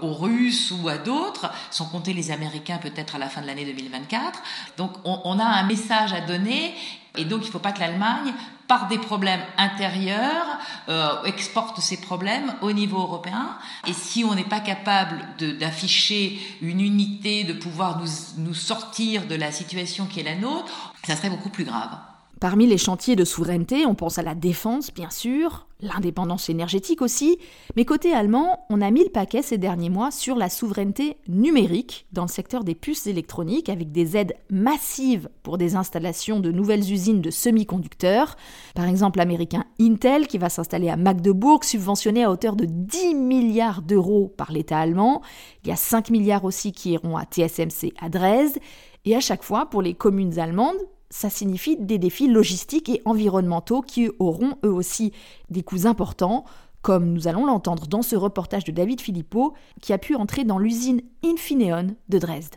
aux 0.00 0.12
Russes 0.12 0.72
ou 0.72 0.88
à 0.88 0.98
d'autres, 0.98 1.50
sans 1.70 1.86
compter 1.86 2.12
les 2.12 2.30
Américains 2.30 2.78
peut-être 2.78 3.16
à 3.16 3.18
la 3.18 3.28
fin 3.28 3.42
de 3.42 3.46
l'année 3.46 3.64
2024. 3.64 4.42
Donc 4.76 4.92
on, 5.04 5.38
a 5.38 5.44
un 5.44 5.62
message 5.64 6.12
à 6.12 6.20
donner 6.20 6.74
et 7.16 7.24
donc 7.24 7.42
il 7.42 7.46
ne 7.46 7.52
faut 7.52 7.58
pas 7.58 7.72
que 7.72 7.80
l'Allemagne, 7.80 8.32
par 8.66 8.88
des 8.88 8.98
problèmes 8.98 9.42
intérieurs, 9.58 10.58
euh, 10.88 11.22
exporte 11.24 11.80
ces 11.80 12.00
problèmes 12.00 12.54
au 12.62 12.72
niveau 12.72 12.98
européen. 12.98 13.56
Et 13.86 13.92
si 13.92 14.24
on 14.24 14.34
n'est 14.34 14.42
pas 14.42 14.60
capable 14.60 15.24
d'afficher 15.58 16.40
une 16.60 16.80
unité, 16.80 17.44
de 17.44 17.52
pouvoir 17.52 18.00
nous, 18.00 18.08
nous 18.38 18.54
sortir 18.54 19.26
de 19.26 19.34
la 19.34 19.52
situation 19.52 20.06
qui 20.06 20.20
est 20.20 20.24
la 20.24 20.34
nôtre, 20.34 20.92
ça 21.06 21.16
serait 21.16 21.30
beaucoup 21.30 21.50
plus 21.50 21.64
grave. 21.64 21.96
Parmi 22.40 22.66
les 22.66 22.78
chantiers 22.78 23.16
de 23.16 23.24
souveraineté, 23.24 23.86
on 23.86 23.94
pense 23.94 24.18
à 24.18 24.22
la 24.22 24.34
défense, 24.34 24.92
bien 24.92 25.10
sûr, 25.10 25.66
l'indépendance 25.80 26.48
énergétique 26.48 27.00
aussi, 27.00 27.38
mais 27.76 27.84
côté 27.84 28.12
allemand, 28.12 28.66
on 28.70 28.80
a 28.80 28.90
mis 28.90 29.04
le 29.04 29.10
paquet 29.10 29.42
ces 29.42 29.58
derniers 29.58 29.90
mois 29.90 30.10
sur 30.10 30.36
la 30.36 30.48
souveraineté 30.48 31.16
numérique 31.28 32.06
dans 32.12 32.22
le 32.22 32.28
secteur 32.28 32.64
des 32.64 32.74
puces 32.74 33.06
électroniques, 33.06 33.68
avec 33.68 33.92
des 33.92 34.16
aides 34.16 34.34
massives 34.50 35.28
pour 35.42 35.58
des 35.58 35.76
installations 35.76 36.40
de 36.40 36.50
nouvelles 36.50 36.92
usines 36.92 37.20
de 37.20 37.30
semi-conducteurs. 37.30 38.36
Par 38.74 38.86
exemple, 38.86 39.18
l'américain 39.18 39.64
Intel 39.80 40.26
qui 40.26 40.38
va 40.38 40.48
s'installer 40.48 40.88
à 40.88 40.96
Magdebourg, 40.96 41.64
subventionné 41.64 42.24
à 42.24 42.30
hauteur 42.30 42.56
de 42.56 42.66
10 42.66 43.14
milliards 43.14 43.82
d'euros 43.82 44.32
par 44.36 44.52
l'État 44.52 44.78
allemand. 44.78 45.22
Il 45.64 45.68
y 45.68 45.72
a 45.72 45.76
5 45.76 46.10
milliards 46.10 46.44
aussi 46.44 46.72
qui 46.72 46.92
iront 46.92 47.16
à 47.16 47.24
TSMC 47.24 47.92
à 48.00 48.08
Dresde. 48.08 48.58
Et 49.04 49.14
à 49.14 49.20
chaque 49.20 49.42
fois, 49.42 49.66
pour 49.66 49.82
les 49.82 49.94
communes 49.94 50.38
allemandes, 50.38 50.76
ça 51.10 51.30
signifie 51.30 51.76
des 51.76 51.98
défis 51.98 52.28
logistiques 52.28 52.88
et 52.88 53.02
environnementaux 53.04 53.82
qui 53.82 54.10
auront 54.18 54.54
eux 54.64 54.72
aussi 54.72 55.12
des 55.50 55.62
coûts 55.62 55.86
importants, 55.86 56.44
comme 56.82 57.12
nous 57.12 57.28
allons 57.28 57.46
l'entendre 57.46 57.86
dans 57.86 58.02
ce 58.02 58.16
reportage 58.16 58.64
de 58.64 58.72
David 58.72 59.00
Philippot, 59.00 59.54
qui 59.80 59.92
a 59.92 59.98
pu 59.98 60.14
entrer 60.14 60.44
dans 60.44 60.58
l'usine 60.58 61.00
Infineon 61.24 61.96
de 62.08 62.18
Dresde. 62.18 62.56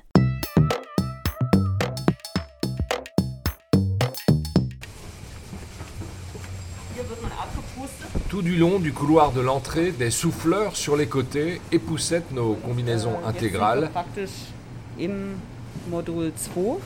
Tout 8.30 8.42
du 8.42 8.58
long 8.58 8.80
du 8.80 8.92
couloir 8.92 9.32
de 9.32 9.39
l'entrée, 9.39 9.92
des 9.92 10.12
souffleurs 10.12 10.75
sur 10.75 10.98
les 10.98 11.08
côtés 11.08 11.62
époussettent 11.72 12.34
nos 12.34 12.56
combinaisons 12.56 13.16
intégrales. 13.25 13.89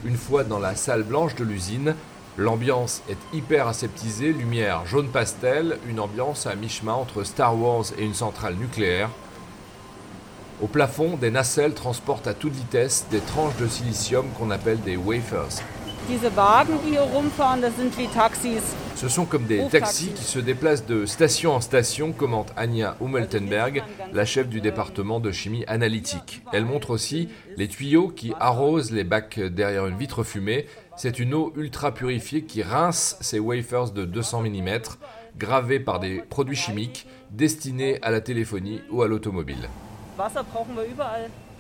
Une 0.06 0.18
fois 0.18 0.44
dans 0.44 0.60
la 0.60 0.76
salle 0.76 1.04
blanche 1.04 1.36
de 1.36 1.44
l'usine, 1.44 1.96
l'ambiance 2.38 3.02
est 3.10 3.18
hyper 3.36 3.68
aseptisée, 3.68 4.34
lumière 4.34 4.86
jaune 4.86 5.10
pastel, 5.10 5.78
une 5.88 6.00
ambiance 6.00 6.48
à 6.48 6.56
mi-chemin 6.56 6.94
entre 6.94 7.24
Star 7.24 7.58
Wars 7.60 7.86
et 7.98 8.04
une 8.04 8.14
centrale 8.14 8.56
nucléaire. 8.56 9.10
Au 10.62 10.68
plafond, 10.68 11.18
des 11.18 11.32
nacelles 11.32 11.74
transportent 11.74 12.28
à 12.28 12.36
toute 12.36 12.54
vitesse 12.54 13.08
des 13.10 13.20
tranches 13.20 13.58
de 13.58 13.68
silicium 13.68 14.28
qu'on 14.38 14.52
appelle 14.52 14.80
des 14.82 14.96
wafers. 14.96 15.64
Ce 18.96 19.08
sont 19.08 19.26
comme 19.26 19.46
des 19.46 19.68
taxis 19.68 20.10
qui 20.10 20.24
se 20.24 20.40
déplacent 20.40 20.86
de 20.86 21.06
station 21.06 21.54
en 21.54 21.62
station, 21.62 22.12
commente 22.12 22.54
Anja 22.58 22.96
Hummeltenberg, 23.02 23.84
la 24.14 24.26
chef 24.26 24.48
du 24.48 24.62
département 24.62 25.20
de 25.20 25.32
chimie 25.32 25.64
analytique. 25.68 26.42
Elle 26.52 26.66
montre 26.66 26.90
aussi 26.90 27.30
les 27.58 27.68
tuyaux 27.68 28.08
qui 28.10 28.34
arrosent 28.40 28.92
les 28.92 29.04
bacs 29.04 29.40
derrière 29.40 29.86
une 29.86 29.98
vitre 29.98 30.24
fumée. 30.24 30.66
C'est 30.96 31.20
une 31.20 31.34
eau 31.34 31.54
ultra 31.56 31.94
purifiée 31.94 32.44
qui 32.44 32.64
rince 32.64 33.18
ces 33.22 33.40
wafers 33.40 33.92
de 33.92 34.06
200 34.06 34.42
mm, 34.42 34.70
gravés 35.38 35.80
par 35.80 36.00
des 36.00 36.22
produits 36.22 36.56
chimiques 36.56 37.08
destinés 37.30 38.00
à 38.02 38.12
la 38.12 38.22
téléphonie 38.22 38.82
ou 38.90 39.04
à 39.04 39.08
l'automobile. 39.08 39.70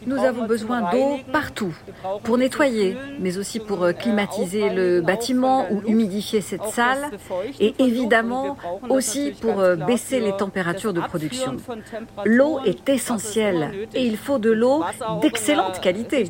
Nous 0.05 0.17
avons 0.17 0.47
besoin 0.47 0.91
d'eau 0.91 1.17
partout, 1.31 1.75
pour 2.23 2.37
nettoyer, 2.37 2.95
mais 3.19 3.37
aussi 3.37 3.59
pour 3.59 3.83
euh, 3.83 3.93
climatiser 3.93 4.69
le 4.69 5.01
bâtiment 5.01 5.71
ou 5.71 5.81
humidifier 5.87 6.41
cette 6.41 6.65
salle, 6.65 7.11
et 7.59 7.75
évidemment 7.79 8.57
aussi 8.89 9.33
pour 9.39 9.59
euh, 9.59 9.75
baisser 9.75 10.19
les 10.19 10.35
températures 10.35 10.93
de 10.93 11.01
production. 11.01 11.57
L'eau 12.25 12.59
est 12.65 12.89
essentielle 12.89 13.87
et 13.93 14.05
il 14.05 14.17
faut 14.17 14.39
de 14.39 14.51
l'eau 14.51 14.83
d'excellente 15.21 15.79
qualité. 15.79 16.29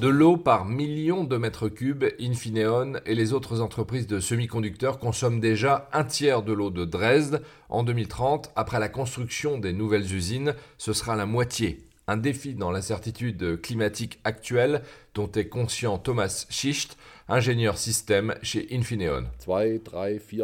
De 0.00 0.08
l'eau 0.08 0.36
par 0.36 0.64
millions 0.64 1.24
de 1.24 1.36
mètres 1.36 1.68
cubes, 1.68 2.04
Infineon 2.20 2.94
et 3.04 3.14
les 3.14 3.32
autres 3.32 3.60
entreprises 3.60 4.06
de 4.06 4.20
semi-conducteurs 4.20 4.98
consomment 4.98 5.40
déjà 5.40 5.88
un 5.92 6.04
tiers 6.04 6.42
de 6.42 6.52
l'eau 6.52 6.70
de 6.70 6.84
Dresde. 6.84 7.42
En 7.68 7.82
2030, 7.82 8.52
après 8.56 8.78
la 8.78 8.88
construction 8.88 9.58
des 9.58 9.72
nouvelles 9.72 10.14
usines, 10.14 10.54
ce 10.78 10.92
sera 10.92 11.16
la 11.16 11.26
moitié 11.26 11.85
un 12.08 12.16
défi 12.16 12.54
dans 12.54 12.70
l'incertitude 12.70 13.60
climatique 13.60 14.20
actuelle 14.22 14.82
dont 15.12 15.30
est 15.32 15.48
conscient 15.48 15.98
Thomas 15.98 16.46
Schicht, 16.50 16.96
ingénieur 17.28 17.78
système 17.78 18.36
chez 18.42 18.68
Infineon. 18.70 19.24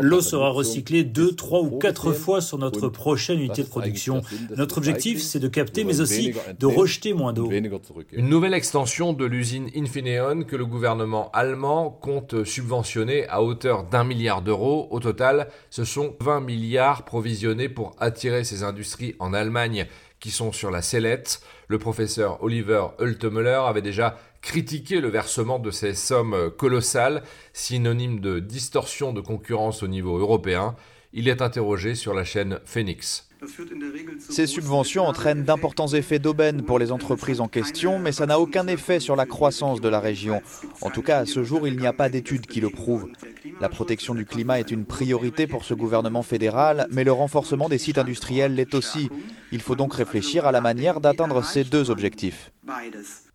L'eau 0.00 0.20
sera 0.20 0.50
recyclée 0.50 1.04
deux, 1.04 1.36
trois 1.36 1.60
ou 1.60 1.78
quatre 1.78 2.12
fois 2.12 2.40
sur 2.40 2.58
notre 2.58 2.88
prochaine 2.88 3.38
unité 3.38 3.62
de 3.62 3.68
production. 3.68 4.22
Notre 4.56 4.78
objectif, 4.78 5.22
c'est 5.22 5.38
de 5.38 5.46
capter, 5.46 5.84
mais 5.84 6.00
aussi 6.00 6.34
de 6.58 6.66
rejeter 6.66 7.12
moins 7.12 7.32
d'eau. 7.32 7.48
Une 8.10 8.28
nouvelle 8.28 8.54
extension 8.54 9.12
de 9.12 9.24
l'usine 9.24 9.70
Infineon 9.76 10.42
que 10.42 10.56
le 10.56 10.66
gouvernement 10.66 11.30
allemand 11.30 11.90
compte 11.90 12.42
subventionner 12.42 13.28
à 13.28 13.42
hauteur 13.42 13.84
d'un 13.84 14.02
milliard 14.02 14.42
d'euros. 14.42 14.88
Au 14.90 14.98
total, 14.98 15.46
ce 15.70 15.84
sont 15.84 16.16
20 16.18 16.40
milliards 16.40 17.04
provisionnés 17.04 17.68
pour 17.68 17.94
attirer 18.00 18.42
ces 18.42 18.64
industries 18.64 19.14
en 19.20 19.32
Allemagne 19.32 19.86
qui 20.22 20.30
sont 20.30 20.52
sur 20.52 20.70
la 20.70 20.80
sellette. 20.82 21.42
Le 21.66 21.78
professeur 21.78 22.42
Oliver 22.42 22.86
Hultemuller 23.00 23.60
avait 23.66 23.82
déjà 23.82 24.16
critiqué 24.40 25.00
le 25.00 25.08
versement 25.08 25.58
de 25.58 25.72
ces 25.72 25.94
sommes 25.94 26.50
colossales, 26.56 27.22
synonyme 27.52 28.20
de 28.20 28.38
distorsion 28.38 29.12
de 29.12 29.20
concurrence 29.20 29.82
au 29.82 29.88
niveau 29.88 30.16
européen. 30.18 30.76
Il 31.12 31.28
est 31.28 31.42
interrogé 31.42 31.96
sur 31.96 32.14
la 32.14 32.24
chaîne 32.24 32.60
Phoenix. 32.64 33.28
Ces 34.18 34.46
subventions 34.46 35.04
entraînent 35.04 35.44
d'importants 35.44 35.88
effets 35.88 36.18
d'aubaine 36.18 36.62
pour 36.62 36.78
les 36.78 36.92
entreprises 36.92 37.40
en 37.40 37.48
question, 37.48 37.98
mais 37.98 38.12
ça 38.12 38.26
n'a 38.26 38.38
aucun 38.38 38.66
effet 38.66 39.00
sur 39.00 39.16
la 39.16 39.26
croissance 39.26 39.80
de 39.80 39.88
la 39.88 40.00
région. 40.00 40.42
En 40.80 40.90
tout 40.90 41.02
cas, 41.02 41.18
à 41.18 41.26
ce 41.26 41.42
jour, 41.42 41.66
il 41.66 41.76
n'y 41.76 41.86
a 41.86 41.92
pas 41.92 42.08
d'études 42.08 42.46
qui 42.46 42.60
le 42.60 42.70
prouvent. 42.70 43.08
La 43.60 43.68
protection 43.68 44.14
du 44.14 44.24
climat 44.24 44.60
est 44.60 44.70
une 44.70 44.84
priorité 44.84 45.46
pour 45.46 45.64
ce 45.64 45.74
gouvernement 45.74 46.22
fédéral, 46.22 46.86
mais 46.90 47.04
le 47.04 47.12
renforcement 47.12 47.68
des 47.68 47.78
sites 47.78 47.98
industriels 47.98 48.54
l'est 48.54 48.74
aussi. 48.74 49.10
Il 49.50 49.60
faut 49.60 49.76
donc 49.76 49.94
réfléchir 49.94 50.46
à 50.46 50.52
la 50.52 50.60
manière 50.60 51.00
d'atteindre 51.00 51.44
ces 51.44 51.64
deux 51.64 51.90
objectifs. 51.90 52.52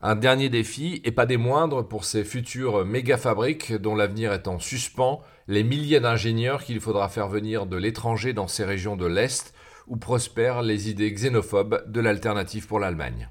Un 0.01 0.15
dernier 0.15 0.49
défi, 0.49 1.01
et 1.03 1.11
pas 1.11 1.25
des 1.25 1.37
moindres, 1.37 1.87
pour 1.87 2.05
ces 2.05 2.23
futures 2.23 2.85
méga-fabriques 2.85 3.73
dont 3.73 3.95
l'avenir 3.95 4.31
est 4.31 4.47
en 4.47 4.59
suspens, 4.59 5.21
les 5.47 5.63
milliers 5.63 5.99
d'ingénieurs 5.99 6.63
qu'il 6.63 6.79
faudra 6.79 7.09
faire 7.09 7.27
venir 7.27 7.65
de 7.65 7.77
l'étranger 7.77 8.33
dans 8.33 8.47
ces 8.47 8.63
régions 8.63 8.95
de 8.95 9.05
l'Est, 9.05 9.53
où 9.87 9.97
prospèrent 9.97 10.61
les 10.61 10.89
idées 10.89 11.11
xénophobes 11.11 11.83
de 11.87 11.99
l'alternative 12.01 12.67
pour 12.67 12.79
l'Allemagne. 12.79 13.29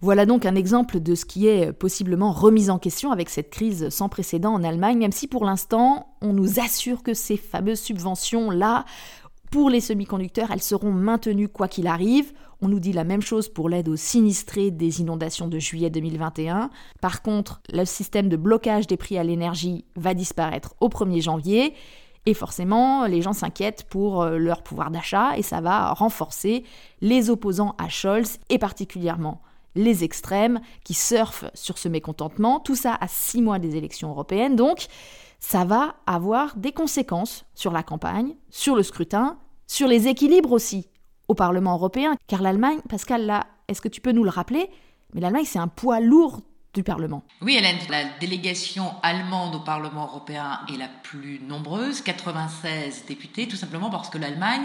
Voilà 0.00 0.26
donc 0.26 0.46
un 0.46 0.54
exemple 0.54 1.00
de 1.00 1.14
ce 1.14 1.24
qui 1.24 1.48
est 1.48 1.72
possiblement 1.72 2.32
remis 2.32 2.70
en 2.70 2.78
question 2.78 3.10
avec 3.10 3.28
cette 3.28 3.50
crise 3.50 3.88
sans 3.90 4.08
précédent 4.08 4.54
en 4.54 4.62
Allemagne, 4.62 4.98
même 4.98 5.12
si 5.12 5.26
pour 5.26 5.44
l'instant 5.44 6.14
on 6.22 6.32
nous 6.32 6.60
assure 6.60 7.02
que 7.02 7.14
ces 7.14 7.36
fameuses 7.36 7.80
subventions-là, 7.80 8.84
pour 9.50 9.70
les 9.70 9.80
semi-conducteurs, 9.80 10.50
elles 10.50 10.62
seront 10.62 10.92
maintenues 10.92 11.48
quoi 11.48 11.68
qu'il 11.68 11.86
arrive. 11.86 12.32
On 12.60 12.68
nous 12.68 12.80
dit 12.80 12.92
la 12.92 13.04
même 13.04 13.22
chose 13.22 13.48
pour 13.48 13.68
l'aide 13.68 13.88
aux 13.88 13.96
sinistrés 13.96 14.70
des 14.70 15.00
inondations 15.00 15.48
de 15.48 15.58
juillet 15.58 15.90
2021. 15.90 16.70
Par 17.00 17.22
contre, 17.22 17.60
le 17.72 17.84
système 17.84 18.28
de 18.28 18.36
blocage 18.36 18.86
des 18.86 18.96
prix 18.96 19.16
à 19.16 19.24
l'énergie 19.24 19.84
va 19.96 20.14
disparaître 20.14 20.74
au 20.80 20.88
1er 20.88 21.22
janvier. 21.22 21.74
Et 22.26 22.34
forcément, 22.34 23.06
les 23.06 23.22
gens 23.22 23.32
s'inquiètent 23.32 23.84
pour 23.88 24.22
euh, 24.22 24.36
leur 24.36 24.62
pouvoir 24.62 24.90
d'achat 24.90 25.38
et 25.38 25.42
ça 25.42 25.60
va 25.60 25.92
renforcer 25.92 26.64
les 27.00 27.30
opposants 27.30 27.74
à 27.78 27.88
Scholz 27.88 28.38
et 28.50 28.58
particulièrement 28.58 29.40
les 29.74 30.04
extrêmes 30.04 30.60
qui 30.84 30.94
surfent 30.94 31.44
sur 31.54 31.78
ce 31.78 31.88
mécontentement. 31.88 32.60
Tout 32.60 32.74
ça 32.74 32.98
à 33.00 33.08
six 33.08 33.40
mois 33.40 33.58
des 33.58 33.76
élections 33.76 34.10
européennes. 34.10 34.56
Donc, 34.56 34.88
ça 35.38 35.64
va 35.64 35.96
avoir 36.06 36.56
des 36.56 36.72
conséquences 36.72 37.44
sur 37.54 37.72
la 37.72 37.82
campagne, 37.82 38.34
sur 38.50 38.74
le 38.76 38.82
scrutin 38.82 39.38
Sur 39.66 39.88
les 39.88 40.08
équilibres 40.08 40.52
aussi 40.52 40.88
au 41.28 41.34
Parlement 41.34 41.74
européen, 41.74 42.16
car 42.26 42.42
l'Allemagne, 42.42 42.80
Pascal, 42.88 43.26
là, 43.26 43.46
est-ce 43.68 43.82
que 43.82 43.88
tu 43.88 44.00
peux 44.00 44.12
nous 44.12 44.24
le 44.24 44.30
rappeler? 44.30 44.70
Mais 45.12 45.20
l'Allemagne, 45.20 45.44
c'est 45.44 45.58
un 45.58 45.68
poids 45.68 46.00
lourd 46.00 46.40
du 46.74 46.82
Parlement. 46.82 47.22
Oui, 47.42 47.56
Hélène, 47.56 47.78
la 47.88 48.04
délégation 48.18 48.92
allemande 49.02 49.54
au 49.54 49.60
Parlement 49.60 50.06
européen 50.06 50.60
est 50.72 50.76
la 50.76 50.88
plus 50.88 51.40
nombreuse, 51.40 52.02
96 52.02 53.04
députés, 53.06 53.48
tout 53.48 53.56
simplement 53.56 53.90
parce 53.90 54.10
que 54.10 54.18
l'Allemagne 54.18 54.62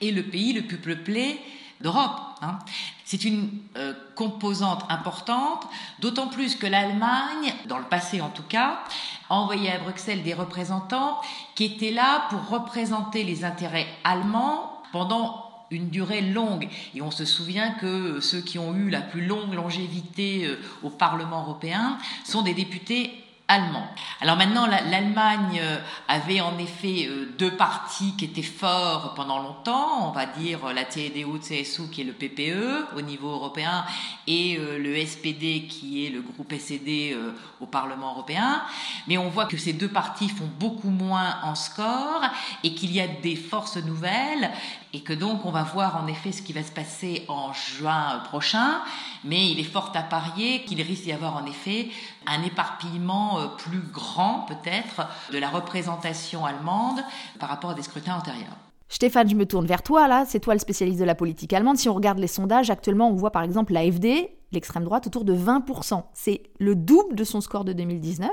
est 0.00 0.10
le 0.10 0.22
pays 0.22 0.52
le 0.52 0.62
plus 0.66 0.78
peuplé 0.78 1.38
d'Europe. 1.80 2.20
Hein. 2.42 2.58
C'est 3.04 3.24
une 3.24 3.50
euh, 3.76 3.94
composante 4.14 4.84
importante, 4.88 5.66
d'autant 6.00 6.28
plus 6.28 6.56
que 6.56 6.66
l'Allemagne, 6.66 7.54
dans 7.66 7.78
le 7.78 7.84
passé 7.84 8.20
en 8.20 8.30
tout 8.30 8.42
cas, 8.42 8.80
a 9.28 9.34
envoyé 9.34 9.70
à 9.70 9.78
Bruxelles 9.78 10.22
des 10.22 10.34
représentants 10.34 11.20
qui 11.54 11.64
étaient 11.64 11.90
là 11.90 12.26
pour 12.30 12.48
représenter 12.48 13.24
les 13.24 13.44
intérêts 13.44 13.86
allemands 14.04 14.82
pendant 14.92 15.46
une 15.70 15.88
durée 15.88 16.20
longue. 16.20 16.68
Et 16.94 17.02
on 17.02 17.10
se 17.10 17.24
souvient 17.24 17.72
que 17.72 18.20
ceux 18.20 18.40
qui 18.40 18.58
ont 18.58 18.74
eu 18.74 18.88
la 18.88 19.00
plus 19.00 19.26
longue 19.26 19.52
longévité 19.54 20.46
euh, 20.46 20.60
au 20.82 20.90
Parlement 20.90 21.42
européen 21.42 21.98
sont 22.24 22.42
des 22.42 22.54
députés 22.54 23.25
Alors 23.48 24.36
maintenant, 24.36 24.66
l'Allemagne 24.66 25.60
euh, 25.62 25.78
avait 26.08 26.40
en 26.40 26.58
effet 26.58 27.06
euh, 27.08 27.26
deux 27.38 27.52
partis 27.52 28.14
qui 28.16 28.24
étaient 28.24 28.42
forts 28.42 29.14
pendant 29.14 29.38
longtemps, 29.38 30.08
on 30.08 30.10
va 30.10 30.26
dire 30.26 30.72
la 30.74 30.82
CDU-CSU 30.84 31.88
qui 31.90 32.00
est 32.00 32.04
le 32.04 32.12
PPE 32.12 32.96
au 32.96 33.02
niveau 33.02 33.28
européen 33.28 33.84
et 34.26 34.58
euh, 34.58 34.78
le 34.78 35.06
SPD 35.06 35.68
qui 35.68 36.04
est 36.04 36.10
le 36.10 36.22
groupe 36.22 36.52
SED 36.58 37.16
au 37.60 37.66
Parlement 37.66 38.12
européen. 38.14 38.62
Mais 39.06 39.16
on 39.16 39.28
voit 39.28 39.46
que 39.46 39.56
ces 39.56 39.72
deux 39.72 39.88
partis 39.88 40.28
font 40.28 40.50
beaucoup 40.58 40.90
moins 40.90 41.36
en 41.44 41.54
score 41.54 42.22
et 42.64 42.74
qu'il 42.74 42.92
y 42.92 43.00
a 43.00 43.06
des 43.06 43.36
forces 43.36 43.76
nouvelles 43.76 44.50
et 44.96 45.00
que 45.00 45.12
donc 45.12 45.44
on 45.44 45.50
va 45.50 45.62
voir 45.62 46.02
en 46.02 46.06
effet 46.06 46.32
ce 46.32 46.40
qui 46.40 46.54
va 46.54 46.62
se 46.62 46.72
passer 46.72 47.26
en 47.28 47.52
juin 47.52 48.22
prochain. 48.24 48.80
Mais 49.24 49.50
il 49.50 49.60
est 49.60 49.64
fort 49.64 49.92
à 49.94 50.02
parier 50.02 50.64
qu'il 50.64 50.80
risque 50.80 51.02
d'y 51.02 51.12
avoir 51.12 51.36
en 51.36 51.44
effet 51.44 51.88
un 52.26 52.42
éparpillement 52.42 53.38
euh, 53.38 53.46
plus 53.58 53.82
grand 53.92 54.46
peut-être 54.48 55.06
de 55.32 55.38
la 55.38 55.50
représentation 55.50 56.46
allemande 56.46 57.00
par 57.38 57.50
rapport 57.50 57.70
à 57.70 57.74
des 57.74 57.82
scrutins 57.82 58.16
antérieurs. 58.16 58.56
Stéphane, 58.88 59.28
je 59.28 59.34
me 59.34 59.44
tourne 59.44 59.66
vers 59.66 59.82
toi 59.82 60.08
là, 60.08 60.24
c'est 60.26 60.40
toi 60.40 60.54
le 60.54 60.60
spécialiste 60.60 61.00
de 61.00 61.04
la 61.04 61.14
politique 61.14 61.52
allemande. 61.52 61.76
Si 61.76 61.90
on 61.90 61.94
regarde 61.94 62.18
les 62.18 62.26
sondages, 62.26 62.70
actuellement 62.70 63.10
on 63.10 63.14
voit 63.14 63.32
par 63.32 63.42
exemple 63.42 63.74
l'AFD, 63.74 64.30
l'extrême 64.52 64.84
droite, 64.84 65.06
autour 65.06 65.26
de 65.26 65.36
20%. 65.36 66.04
C'est 66.14 66.42
le 66.58 66.74
double 66.74 67.16
de 67.16 67.24
son 67.24 67.42
score 67.42 67.66
de 67.66 67.74
2019. 67.74 68.30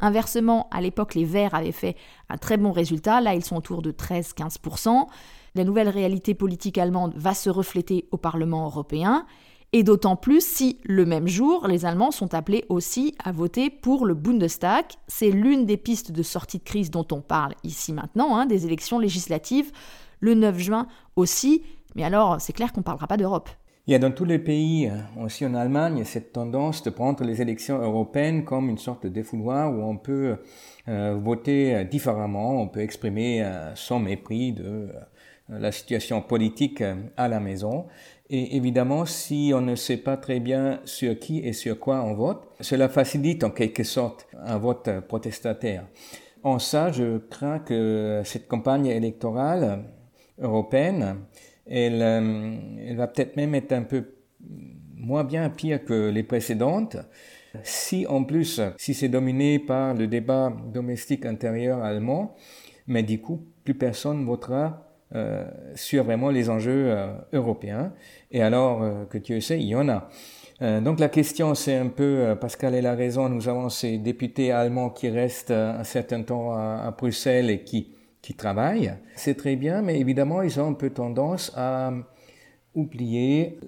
Inversement, 0.00 0.68
à 0.70 0.80
l'époque, 0.80 1.14
les 1.14 1.26
Verts 1.26 1.54
avaient 1.54 1.72
fait 1.72 1.96
un 2.30 2.38
très 2.38 2.56
bon 2.56 2.72
résultat. 2.72 3.20
Là, 3.20 3.34
ils 3.34 3.44
sont 3.44 3.56
autour 3.56 3.82
de 3.82 3.90
13-15%. 3.90 5.06
La 5.58 5.64
nouvelle 5.64 5.88
réalité 5.88 6.34
politique 6.34 6.78
allemande 6.78 7.14
va 7.16 7.34
se 7.34 7.50
refléter 7.50 8.06
au 8.12 8.16
Parlement 8.16 8.66
européen. 8.66 9.26
Et 9.72 9.82
d'autant 9.82 10.14
plus 10.14 10.40
si, 10.40 10.78
le 10.84 11.04
même 11.04 11.26
jour, 11.26 11.66
les 11.66 11.84
Allemands 11.84 12.12
sont 12.12 12.32
appelés 12.32 12.64
aussi 12.68 13.16
à 13.24 13.32
voter 13.32 13.68
pour 13.68 14.06
le 14.06 14.14
Bundestag. 14.14 14.84
C'est 15.08 15.32
l'une 15.32 15.66
des 15.66 15.76
pistes 15.76 16.12
de 16.12 16.22
sortie 16.22 16.58
de 16.58 16.62
crise 16.62 16.92
dont 16.92 17.08
on 17.10 17.20
parle 17.20 17.54
ici 17.64 17.92
maintenant, 17.92 18.36
hein, 18.36 18.46
des 18.46 18.66
élections 18.66 19.00
législatives, 19.00 19.72
le 20.20 20.34
9 20.34 20.56
juin 20.60 20.86
aussi. 21.16 21.64
Mais 21.96 22.04
alors, 22.04 22.40
c'est 22.40 22.52
clair 22.52 22.72
qu'on 22.72 22.82
ne 22.82 22.84
parlera 22.84 23.08
pas 23.08 23.16
d'Europe. 23.16 23.50
Il 23.88 23.92
y 23.92 23.94
a 23.94 23.98
dans 23.98 24.12
tous 24.12 24.26
les 24.26 24.38
pays, 24.38 24.92
aussi 25.18 25.44
en 25.44 25.54
Allemagne, 25.54 26.04
cette 26.04 26.34
tendance 26.34 26.84
de 26.84 26.90
prendre 26.90 27.24
les 27.24 27.42
élections 27.42 27.78
européennes 27.78 28.44
comme 28.44 28.68
une 28.68 28.78
sorte 28.78 29.04
de 29.04 29.08
défouloir 29.08 29.72
où 29.72 29.82
on 29.82 29.96
peut 29.96 30.36
euh, 30.88 31.18
voter 31.20 31.84
différemment, 31.86 32.60
on 32.60 32.68
peut 32.68 32.80
exprimer 32.80 33.42
euh, 33.42 33.74
son 33.74 33.98
mépris 33.98 34.52
de 34.52 34.64
euh, 34.64 34.92
la 35.48 35.72
situation 35.72 36.20
politique 36.20 36.82
à 37.16 37.28
la 37.28 37.40
maison. 37.40 37.86
Et 38.30 38.56
évidemment, 38.56 39.06
si 39.06 39.52
on 39.54 39.62
ne 39.62 39.74
sait 39.74 39.96
pas 39.96 40.16
très 40.16 40.40
bien 40.40 40.80
sur 40.84 41.18
qui 41.18 41.38
et 41.38 41.54
sur 41.54 41.78
quoi 41.78 42.02
on 42.02 42.14
vote, 42.14 42.46
cela 42.60 42.88
facilite 42.88 43.42
en 43.42 43.50
quelque 43.50 43.84
sorte 43.84 44.26
un 44.44 44.58
vote 44.58 44.90
protestataire. 45.08 45.86
En 46.42 46.58
ça, 46.58 46.92
je 46.92 47.18
crains 47.18 47.58
que 47.58 48.22
cette 48.24 48.46
campagne 48.46 48.86
électorale 48.86 49.84
européenne, 50.38 51.16
elle, 51.66 52.02
euh, 52.02 52.56
elle 52.86 52.96
va 52.96 53.06
peut-être 53.06 53.36
même 53.36 53.54
être 53.54 53.72
un 53.72 53.82
peu 53.82 54.14
moins 54.94 55.24
bien 55.24 55.48
pire 55.50 55.84
que 55.84 56.10
les 56.10 56.22
précédentes. 56.22 56.96
Si 57.62 58.06
en 58.06 58.24
plus, 58.24 58.60
si 58.76 58.94
c'est 58.94 59.08
dominé 59.08 59.58
par 59.58 59.94
le 59.94 60.06
débat 60.06 60.52
domestique 60.72 61.24
intérieur 61.24 61.82
allemand, 61.82 62.36
mais 62.86 63.02
du 63.02 63.20
coup, 63.20 63.46
plus 63.64 63.74
personne 63.74 64.24
votera 64.24 64.66
euh, 64.66 64.87
sur 65.74 66.04
vraiment 66.04 66.30
les 66.30 66.50
enjeux 66.50 66.90
euh, 66.90 67.12
européens. 67.32 67.92
Et 68.30 68.42
alors 68.42 68.82
euh, 68.82 69.04
que 69.06 69.18
Dieu 69.18 69.40
sait, 69.40 69.58
il 69.58 69.66
y 69.66 69.74
en 69.74 69.88
a. 69.88 70.08
donc 70.80 70.98
la 71.00 71.08
question, 71.08 71.54
c'est 71.54 71.76
un 71.76 71.88
peu, 71.88 72.36
Pascal 72.40 72.84
a 72.84 72.94
raison, 72.94 73.28
nous 73.28 73.48
avons 73.48 73.68
ces 73.68 73.98
députés 73.98 74.50
allemands 74.52 74.90
qui 74.90 75.08
restent 75.08 75.52
un 75.52 75.84
certain 75.84 76.22
temps 76.22 76.52
à, 76.52 76.94
Bruxelles 76.98 77.50
et 77.50 77.62
qui, 77.62 77.94
qui 78.20 78.34
travaillent. 78.34 78.92
C'est 79.14 79.36
très 79.36 79.56
bien, 79.56 79.82
mais 79.82 80.00
évidemment, 80.00 80.42
ils 80.42 80.58
ont 80.60 80.68
un 80.68 80.74
peu 80.74 80.90
tendance 80.90 81.52
à 81.56 81.92
oublier 82.74 83.58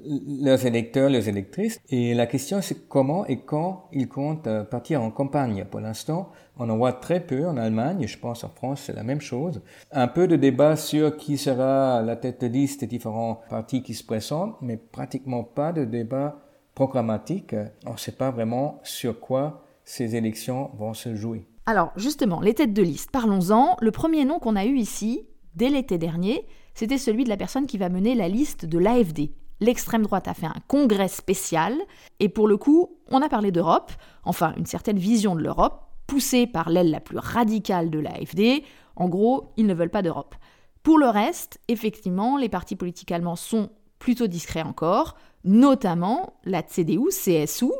leurs 0.40 0.66
électeurs, 0.66 1.10
leurs 1.10 1.28
électrices. 1.28 1.80
Et 1.88 2.14
la 2.14 2.26
question, 2.26 2.60
c'est 2.62 2.88
comment 2.88 3.26
et 3.26 3.40
quand 3.40 3.88
ils 3.92 4.08
comptent 4.08 4.48
partir 4.70 5.02
en 5.02 5.10
campagne. 5.10 5.64
Pour 5.70 5.80
l'instant, 5.80 6.30
on 6.58 6.68
en 6.68 6.76
voit 6.76 6.92
très 6.92 7.20
peu 7.20 7.46
en 7.46 7.56
Allemagne, 7.56 8.06
je 8.06 8.18
pense 8.18 8.44
en 8.44 8.50
France 8.50 8.82
c'est 8.86 8.92
la 8.92 9.02
même 9.02 9.20
chose. 9.20 9.62
Un 9.92 10.08
peu 10.08 10.28
de 10.28 10.36
débat 10.36 10.76
sur 10.76 11.16
qui 11.16 11.38
sera 11.38 12.02
la 12.02 12.16
tête 12.16 12.42
de 12.42 12.46
liste 12.46 12.80
des 12.80 12.86
différents 12.86 13.40
partis 13.48 13.82
qui 13.82 13.94
se 13.94 14.04
présentent, 14.04 14.56
mais 14.60 14.76
pratiquement 14.76 15.42
pas 15.42 15.72
de 15.72 15.84
débat 15.84 16.38
programmatique. 16.74 17.54
On 17.86 17.92
ne 17.92 17.98
sait 17.98 18.12
pas 18.12 18.30
vraiment 18.30 18.80
sur 18.82 19.18
quoi 19.20 19.64
ces 19.84 20.16
élections 20.16 20.70
vont 20.78 20.94
se 20.94 21.16
jouer. 21.16 21.46
Alors 21.66 21.92
justement, 21.96 22.40
les 22.40 22.54
têtes 22.54 22.72
de 22.72 22.82
liste, 22.82 23.10
parlons-en. 23.10 23.76
Le 23.80 23.90
premier 23.90 24.24
nom 24.24 24.38
qu'on 24.38 24.56
a 24.56 24.64
eu 24.64 24.76
ici, 24.76 25.26
dès 25.54 25.68
l'été 25.68 25.98
dernier, 25.98 26.46
c'était 26.80 26.96
celui 26.96 27.24
de 27.24 27.28
la 27.28 27.36
personne 27.36 27.66
qui 27.66 27.76
va 27.76 27.90
mener 27.90 28.14
la 28.14 28.26
liste 28.26 28.64
de 28.64 28.78
l'AFD. 28.78 29.32
L'extrême 29.60 30.04
droite 30.04 30.28
a 30.28 30.32
fait 30.32 30.46
un 30.46 30.62
congrès 30.66 31.08
spécial, 31.08 31.74
et 32.20 32.30
pour 32.30 32.48
le 32.48 32.56
coup, 32.56 32.96
on 33.08 33.20
a 33.20 33.28
parlé 33.28 33.52
d'Europe, 33.52 33.92
enfin 34.24 34.54
une 34.56 34.64
certaine 34.64 34.96
vision 34.96 35.34
de 35.34 35.42
l'Europe, 35.42 35.82
poussés 36.06 36.46
par 36.46 36.70
l'aile 36.70 36.90
la 36.90 37.00
plus 37.00 37.18
radicale 37.18 37.90
de 37.90 37.98
l'AFD. 37.98 38.64
En 38.96 39.10
gros, 39.10 39.52
ils 39.58 39.66
ne 39.66 39.74
veulent 39.74 39.90
pas 39.90 40.00
d'Europe. 40.00 40.34
Pour 40.82 40.96
le 40.96 41.08
reste, 41.08 41.60
effectivement, 41.68 42.38
les 42.38 42.48
partis 42.48 42.76
politiques 42.76 43.12
allemands 43.12 43.36
sont 43.36 43.68
plutôt 43.98 44.26
discrets 44.26 44.62
encore, 44.62 45.18
notamment 45.44 46.40
la 46.44 46.62
CDU-CSU, 46.62 47.72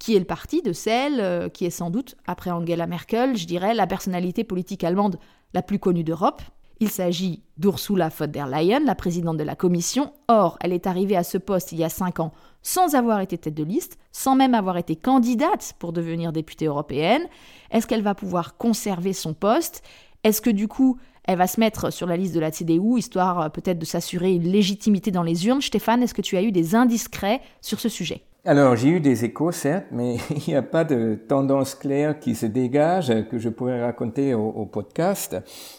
qui 0.00 0.16
est 0.16 0.18
le 0.18 0.24
parti 0.24 0.62
de 0.62 0.72
celle 0.72 1.20
euh, 1.20 1.48
qui 1.48 1.64
est 1.64 1.70
sans 1.70 1.90
doute, 1.90 2.16
après 2.26 2.50
Angela 2.50 2.88
Merkel, 2.88 3.36
je 3.36 3.46
dirais, 3.46 3.72
la 3.72 3.86
personnalité 3.86 4.42
politique 4.42 4.82
allemande 4.82 5.20
la 5.54 5.62
plus 5.62 5.78
connue 5.78 6.02
d'Europe. 6.02 6.42
Il 6.82 6.90
s'agit 6.90 7.44
d'Ursula 7.58 8.08
von 8.08 8.26
der 8.26 8.48
Leyen, 8.48 8.80
la 8.80 8.96
présidente 8.96 9.36
de 9.36 9.44
la 9.44 9.54
Commission. 9.54 10.12
Or, 10.26 10.58
elle 10.60 10.72
est 10.72 10.88
arrivée 10.88 11.14
à 11.16 11.22
ce 11.22 11.38
poste 11.38 11.70
il 11.70 11.78
y 11.78 11.84
a 11.84 11.88
cinq 11.88 12.18
ans 12.18 12.32
sans 12.60 12.96
avoir 12.96 13.20
été 13.20 13.38
tête 13.38 13.54
de 13.54 13.62
liste, 13.62 14.00
sans 14.10 14.34
même 14.34 14.52
avoir 14.52 14.76
été 14.76 14.96
candidate 14.96 15.74
pour 15.78 15.92
devenir 15.92 16.32
députée 16.32 16.64
européenne. 16.64 17.22
Est-ce 17.70 17.86
qu'elle 17.86 18.02
va 18.02 18.16
pouvoir 18.16 18.56
conserver 18.56 19.12
son 19.12 19.32
poste? 19.32 19.84
Est-ce 20.24 20.42
que 20.42 20.50
du 20.50 20.66
coup, 20.66 20.98
elle 21.22 21.38
va 21.38 21.46
se 21.46 21.60
mettre 21.60 21.92
sur 21.92 22.08
la 22.08 22.16
liste 22.16 22.34
de 22.34 22.40
la 22.40 22.50
CDU, 22.50 22.98
histoire 22.98 23.42
euh, 23.42 23.48
peut-être 23.48 23.78
de 23.78 23.84
s'assurer 23.84 24.32
une 24.34 24.50
légitimité 24.50 25.12
dans 25.12 25.22
les 25.22 25.46
urnes? 25.46 25.62
Stéphane, 25.62 26.02
est-ce 26.02 26.14
que 26.14 26.20
tu 26.20 26.36
as 26.36 26.42
eu 26.42 26.50
des 26.50 26.74
indiscrets 26.74 27.42
sur 27.60 27.78
ce 27.78 27.88
sujet? 27.88 28.24
Alors, 28.44 28.74
j'ai 28.74 28.88
eu 28.88 29.00
des 29.00 29.24
échos, 29.24 29.52
certes, 29.52 29.86
mais 29.92 30.16
il 30.30 30.42
n'y 30.48 30.56
a 30.56 30.62
pas 30.62 30.82
de 30.82 31.14
tendance 31.28 31.76
claire 31.76 32.18
qui 32.18 32.34
se 32.34 32.46
dégage 32.46 33.12
que 33.28 33.38
je 33.38 33.48
pourrais 33.48 33.80
raconter 33.80 34.34
au, 34.34 34.66
podcast. 34.66 35.36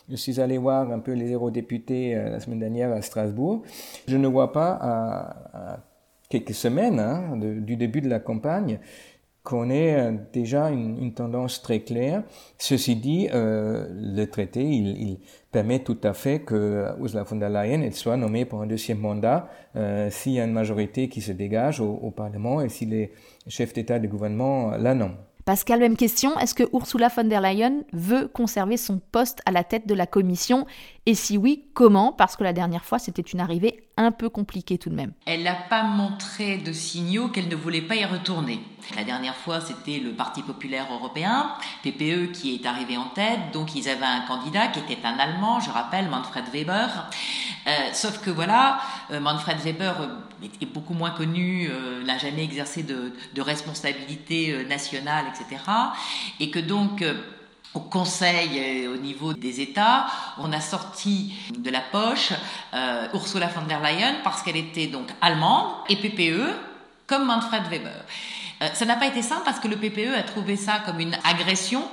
Je 0.09 0.15
suis 0.15 0.39
allé 0.39 0.57
voir 0.57 0.89
un 0.89 0.99
peu 0.99 1.11
les 1.11 1.33
eurodéputés 1.33 2.15
euh, 2.15 2.29
la 2.29 2.39
semaine 2.39 2.59
dernière 2.59 2.93
à 2.93 3.01
Strasbourg. 3.01 3.63
Je 4.07 4.15
ne 4.15 4.27
vois 4.27 4.53
pas 4.53 4.79
à 4.81 5.79
quelques 6.29 6.53
semaines 6.53 6.99
hein, 6.99 7.35
du 7.35 7.75
début 7.75 7.99
de 7.99 8.09
la 8.09 8.19
campagne 8.19 8.79
qu'on 9.43 9.69
ait 9.69 9.95
euh, 9.95 10.11
déjà 10.31 10.69
une, 10.69 11.13
tendance 11.13 11.61
très 11.61 11.81
claire. 11.81 12.23
Ceci 12.57 12.95
dit, 12.95 13.29
euh, 13.33 13.87
le 13.91 14.25
traité, 14.25 14.63
il, 14.63 15.19
permet 15.51 15.79
tout 15.79 15.97
à 16.03 16.13
fait 16.13 16.39
que 16.39 16.87
Ursula 16.99 17.21
von 17.21 17.35
der 17.35 17.49
Leyen 17.49 17.81
elle 17.81 17.93
soit 17.93 18.17
nommée 18.17 18.43
pour 18.43 18.63
un 18.63 18.65
deuxième 18.65 18.97
mandat 18.97 19.47
euh, 19.75 20.09
s'il 20.09 20.31
y 20.31 20.39
a 20.39 20.45
une 20.45 20.51
majorité 20.51 21.09
qui 21.09 21.21
se 21.21 21.31
dégage 21.31 21.79
au, 21.79 22.09
Parlement 22.09 22.59
et 22.59 22.69
si 22.69 22.87
les 22.87 23.11
chefs 23.47 23.71
d'État 23.71 23.97
et 23.97 23.99
de 23.99 24.07
gouvernement 24.07 24.71
la 24.71 24.95
nomment. 24.95 25.17
Pascal, 25.45 25.81
même 25.81 25.97
question, 25.97 26.39
est-ce 26.39 26.55
que 26.55 26.63
Ursula 26.71 27.09
von 27.09 27.25
der 27.25 27.41
Leyen 27.41 27.81
veut 27.91 28.29
conserver 28.29 28.77
son 28.77 28.99
poste 28.99 29.41
à 29.45 29.51
la 29.51 29.65
tête 29.65 29.85
de 29.85 29.93
la 29.93 30.07
Commission? 30.07 30.65
Et 31.05 31.15
si 31.15 31.37
oui, 31.37 31.65
comment? 31.73 32.13
Parce 32.13 32.37
que 32.37 32.45
la 32.45 32.53
dernière 32.53 32.85
fois, 32.85 32.97
c'était 32.97 33.21
une 33.21 33.41
arrivée 33.41 33.83
un 33.97 34.11
peu 34.11 34.29
compliquée 34.29 34.77
tout 34.77 34.89
de 34.89 34.95
même. 34.95 35.11
Elle 35.25 35.43
n'a 35.43 35.55
pas 35.55 35.83
montré 35.83 36.57
de 36.57 36.71
signaux 36.71 37.27
qu'elle 37.27 37.49
ne 37.49 37.55
voulait 37.55 37.81
pas 37.81 37.95
y 37.95 38.05
retourner. 38.05 38.61
La 38.95 39.03
dernière 39.03 39.35
fois, 39.35 39.59
c'était 39.59 39.99
le 39.99 40.11
Parti 40.11 40.41
populaire 40.41 40.87
européen, 40.91 41.51
PPE, 41.83 42.31
qui 42.31 42.55
est 42.55 42.65
arrivé 42.65 42.97
en 42.97 43.09
tête. 43.09 43.39
Donc, 43.51 43.75
ils 43.75 43.89
avaient 43.89 44.05
un 44.05 44.21
candidat 44.21 44.67
qui 44.67 44.79
était 44.79 45.05
un 45.05 45.19
Allemand, 45.19 45.59
je 45.59 45.69
rappelle, 45.69 46.09
Manfred 46.09 46.45
Weber. 46.53 47.09
Euh, 47.67 47.71
sauf 47.93 48.19
que 48.19 48.29
voilà, 48.29 48.79
euh, 49.11 49.19
Manfred 49.19 49.57
Weber 49.59 50.01
euh, 50.01 50.47
est, 50.61 50.65
beaucoup 50.65 50.93
moins 50.93 51.11
connu, 51.11 51.69
n'a 52.05 52.17
jamais 52.17 52.43
exercé 52.43 52.83
de, 52.83 53.13
de 53.33 53.41
responsabilité 53.41 54.65
nationale, 54.65 55.25
Et 56.39 56.49
que 56.49 56.59
donc 56.59 57.03
au 57.73 57.79
Conseil 57.79 58.57
et 58.57 58.87
au 58.87 58.97
niveau 58.97 59.33
des 59.33 59.61
États, 59.61 60.05
on 60.37 60.51
a 60.53 60.61
sorti 60.61 61.33
de 61.57 61.71
la 61.71 61.81
poche 61.81 62.31
euh, 62.73 63.07
Ursula 63.13 63.47
von 63.47 63.63
der 63.63 63.79
Leyen 63.79 64.15
parce 64.23 64.43
qu'elle 64.43 64.57
était 64.57 64.87
donc 64.87 65.07
allemande 65.21 65.71
et 65.89 65.95
PPE 65.95 66.53
comme 67.07 67.25
Manfred 67.25 67.63
Weber. 67.69 68.05
Euh, 68.63 68.69
ça 68.73 68.85
n'a 68.85 68.95
pas 68.95 69.07
été 69.07 69.21
simple 69.21 69.41
parce 69.43 69.59
que 69.59 69.67
le 69.67 69.75
PPE 69.75 70.15
a 70.17 70.23
trouvé 70.23 70.55
ça 70.55 70.79
comme 70.85 70.99
une 70.99 71.17
agression 71.25 71.85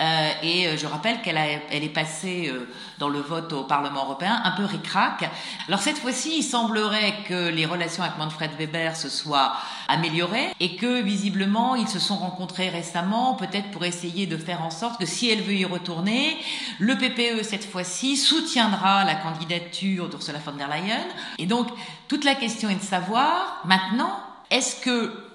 euh, 0.00 0.30
et 0.42 0.66
euh, 0.66 0.76
je 0.76 0.86
rappelle 0.86 1.20
qu'elle 1.22 1.38
elle 1.70 1.84
est 1.84 1.88
passée 1.88 2.52
dans 2.98 3.08
le 3.08 3.20
vote 3.20 3.52
au 3.52 3.64
Parlement 3.64 4.04
européen 4.04 4.40
un 4.44 4.50
peu 4.52 4.64
ric-rac. 4.64 5.30
Alors 5.68 5.80
cette 5.80 5.98
fois-ci, 5.98 6.38
il 6.38 6.42
semblerait 6.42 7.14
que 7.28 7.48
les 7.48 7.66
relations 7.66 8.02
avec 8.02 8.18
Manfred 8.18 8.50
Weber 8.58 8.96
se 8.96 9.08
soient 9.08 9.52
améliorées 9.86 10.54
et 10.58 10.76
que 10.76 11.02
visiblement 11.02 11.76
ils 11.76 11.88
se 11.88 12.00
sont 12.00 12.16
rencontrés 12.16 12.68
récemment, 12.68 13.34
peut-être 13.34 13.70
pour 13.70 13.84
essayer 13.84 14.26
de 14.26 14.36
faire 14.36 14.62
en 14.62 14.70
sorte 14.70 14.98
que 14.98 15.06
si 15.06 15.30
elle 15.30 15.42
veut 15.42 15.54
y 15.54 15.64
retourner, 15.64 16.36
le 16.80 16.96
PPE 16.96 17.44
cette 17.44 17.64
fois-ci 17.64 18.16
soutiendra 18.16 19.04
la 19.04 19.14
candidature 19.14 20.08
d'Ursula 20.08 20.38
von 20.44 20.52
der 20.52 20.68
Leyen. 20.68 21.06
Et 21.38 21.46
donc 21.46 21.68
toute 22.08 22.24
la 22.24 22.34
question 22.34 22.68
est 22.70 22.76
de 22.76 22.82
savoir 22.82 23.62
maintenant, 23.64 24.18
est-ce 24.50 24.80
que 24.80 25.27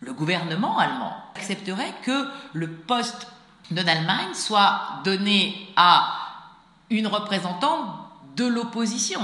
le 0.00 0.12
gouvernement 0.12 0.78
allemand 0.78 1.14
accepterait 1.34 1.94
que 2.02 2.28
le 2.52 2.70
poste 2.70 3.28
de 3.70 3.82
l'Allemagne 3.82 4.34
soit 4.34 5.00
donné 5.04 5.68
à 5.76 6.12
une 6.90 7.06
représentante 7.06 7.88
de 8.36 8.46
l'opposition. 8.46 9.20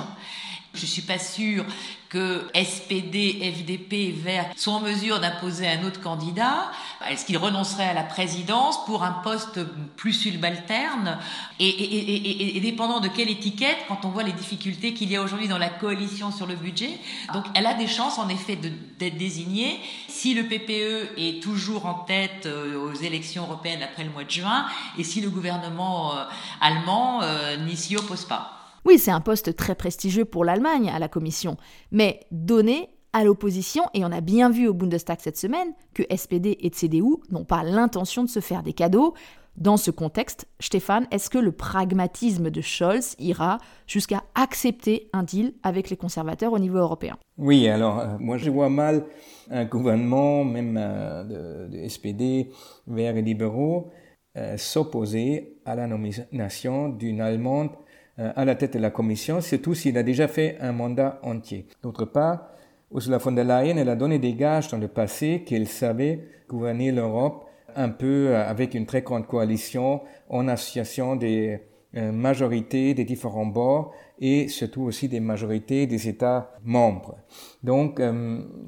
Je 0.74 0.82
ne 0.82 0.86
suis 0.86 1.02
pas 1.02 1.18
sûre 1.18 1.64
que 2.12 2.44
SPD, 2.54 3.40
FDP, 3.40 4.12
Vert 4.14 4.50
sont 4.54 4.72
en 4.72 4.80
mesure 4.80 5.18
d'imposer 5.18 5.66
un 5.66 5.82
autre 5.86 5.98
candidat 5.98 6.70
Est-ce 7.08 7.24
qu'ils 7.24 7.38
renonceraient 7.38 7.88
à 7.88 7.94
la 7.94 8.02
présidence 8.02 8.84
pour 8.84 9.02
un 9.02 9.12
poste 9.12 9.60
plus 9.96 10.12
subalterne 10.12 11.18
et, 11.58 12.56
et, 12.56 12.60
dépendant 12.60 13.00
de 13.00 13.08
quelle 13.08 13.30
étiquette 13.30 13.78
quand 13.88 14.04
on 14.04 14.10
voit 14.10 14.24
les 14.24 14.32
difficultés 14.32 14.92
qu'il 14.92 15.10
y 15.10 15.16
a 15.16 15.22
aujourd'hui 15.22 15.48
dans 15.48 15.56
la 15.56 15.70
coalition 15.70 16.30
sur 16.30 16.46
le 16.46 16.54
budget 16.54 16.90
Donc 17.32 17.46
elle 17.54 17.64
a 17.64 17.72
des 17.72 17.88
chances 17.88 18.18
en 18.18 18.28
effet 18.28 18.56
d'être 18.56 19.16
désignée 19.16 19.80
si 20.08 20.34
le 20.34 20.42
PPE 20.42 21.18
est 21.18 21.42
toujours 21.42 21.86
en 21.86 21.94
tête 21.94 22.44
euh, 22.44 22.78
aux 22.78 22.92
élections 22.92 23.44
européennes 23.44 23.82
après 23.82 24.04
le 24.04 24.10
mois 24.10 24.24
de 24.24 24.30
juin 24.30 24.66
et 24.98 25.04
si 25.04 25.22
le 25.22 25.30
gouvernement 25.30 26.14
euh, 26.14 26.24
allemand 26.60 27.22
euh, 27.22 27.56
n'y 27.56 27.76
s'y 27.76 27.96
oppose 27.96 28.26
pas. 28.26 28.61
Oui, 28.84 28.98
c'est 28.98 29.10
un 29.10 29.20
poste 29.20 29.54
très 29.54 29.74
prestigieux 29.74 30.24
pour 30.24 30.44
l'Allemagne 30.44 30.90
à 30.90 30.98
la 30.98 31.08
Commission, 31.08 31.56
mais 31.90 32.20
donné 32.30 32.88
à 33.12 33.24
l'opposition, 33.24 33.84
et 33.94 34.04
on 34.04 34.10
a 34.10 34.20
bien 34.20 34.50
vu 34.50 34.66
au 34.66 34.74
Bundestag 34.74 35.18
cette 35.20 35.36
semaine 35.36 35.72
que 35.94 36.02
SPD 36.14 36.56
et 36.60 36.70
CDU 36.70 37.16
n'ont 37.30 37.44
pas 37.44 37.62
l'intention 37.62 38.24
de 38.24 38.28
se 38.28 38.40
faire 38.40 38.62
des 38.62 38.72
cadeaux. 38.72 39.14
Dans 39.58 39.76
ce 39.76 39.90
contexte, 39.90 40.48
Stéphane, 40.60 41.06
est-ce 41.10 41.28
que 41.28 41.36
le 41.36 41.52
pragmatisme 41.52 42.50
de 42.50 42.62
Scholz 42.62 43.16
ira 43.18 43.58
jusqu'à 43.86 44.22
accepter 44.34 45.10
un 45.12 45.22
deal 45.22 45.52
avec 45.62 45.90
les 45.90 45.96
conservateurs 45.96 46.54
au 46.54 46.58
niveau 46.58 46.78
européen? 46.78 47.18
Oui, 47.36 47.68
alors 47.68 47.98
euh, 47.98 48.16
moi 48.18 48.38
je 48.38 48.50
vois 48.50 48.70
mal 48.70 49.04
un 49.50 49.66
gouvernement, 49.66 50.42
même 50.44 50.78
euh, 50.80 51.68
de, 51.68 51.86
SPD, 51.86 52.48
Verts 52.86 53.18
et 53.18 53.22
libéraux, 53.22 53.90
euh, 54.38 54.56
s'opposer 54.56 55.58
à 55.66 55.74
la 55.74 55.86
nomination 55.86 56.88
d'une 56.88 57.20
Allemande 57.20 57.72
à 58.18 58.44
la 58.44 58.54
tête 58.54 58.74
de 58.74 58.78
la 58.78 58.90
Commission, 58.90 59.40
surtout 59.40 59.74
s'il 59.74 59.96
a 59.96 60.02
déjà 60.02 60.28
fait 60.28 60.56
un 60.60 60.72
mandat 60.72 61.18
entier. 61.22 61.66
D'autre 61.82 62.04
part, 62.04 62.52
Ursula 62.94 63.16
von 63.18 63.32
der 63.32 63.44
Leyen, 63.44 63.78
elle 63.78 63.88
a 63.88 63.96
donné 63.96 64.18
des 64.18 64.34
gages 64.34 64.68
dans 64.68 64.76
le 64.78 64.88
passé 64.88 65.44
qu'elle 65.46 65.66
savait 65.66 66.20
gouverner 66.46 66.92
l'Europe 66.92 67.46
un 67.74 67.88
peu 67.88 68.28
euh, 68.28 68.46
avec 68.46 68.74
une 68.74 68.84
très 68.84 69.00
grande 69.00 69.26
coalition 69.26 70.02
en 70.28 70.46
association 70.48 71.16
des 71.16 71.60
euh, 71.96 72.12
majorités 72.12 72.92
des 72.92 73.04
différents 73.04 73.46
bords 73.46 73.94
et 74.18 74.48
surtout 74.48 74.82
aussi 74.82 75.08
des 75.08 75.20
majorités 75.20 75.86
des 75.86 76.06
États 76.06 76.52
membres. 76.64 77.16
Donc, 77.62 78.00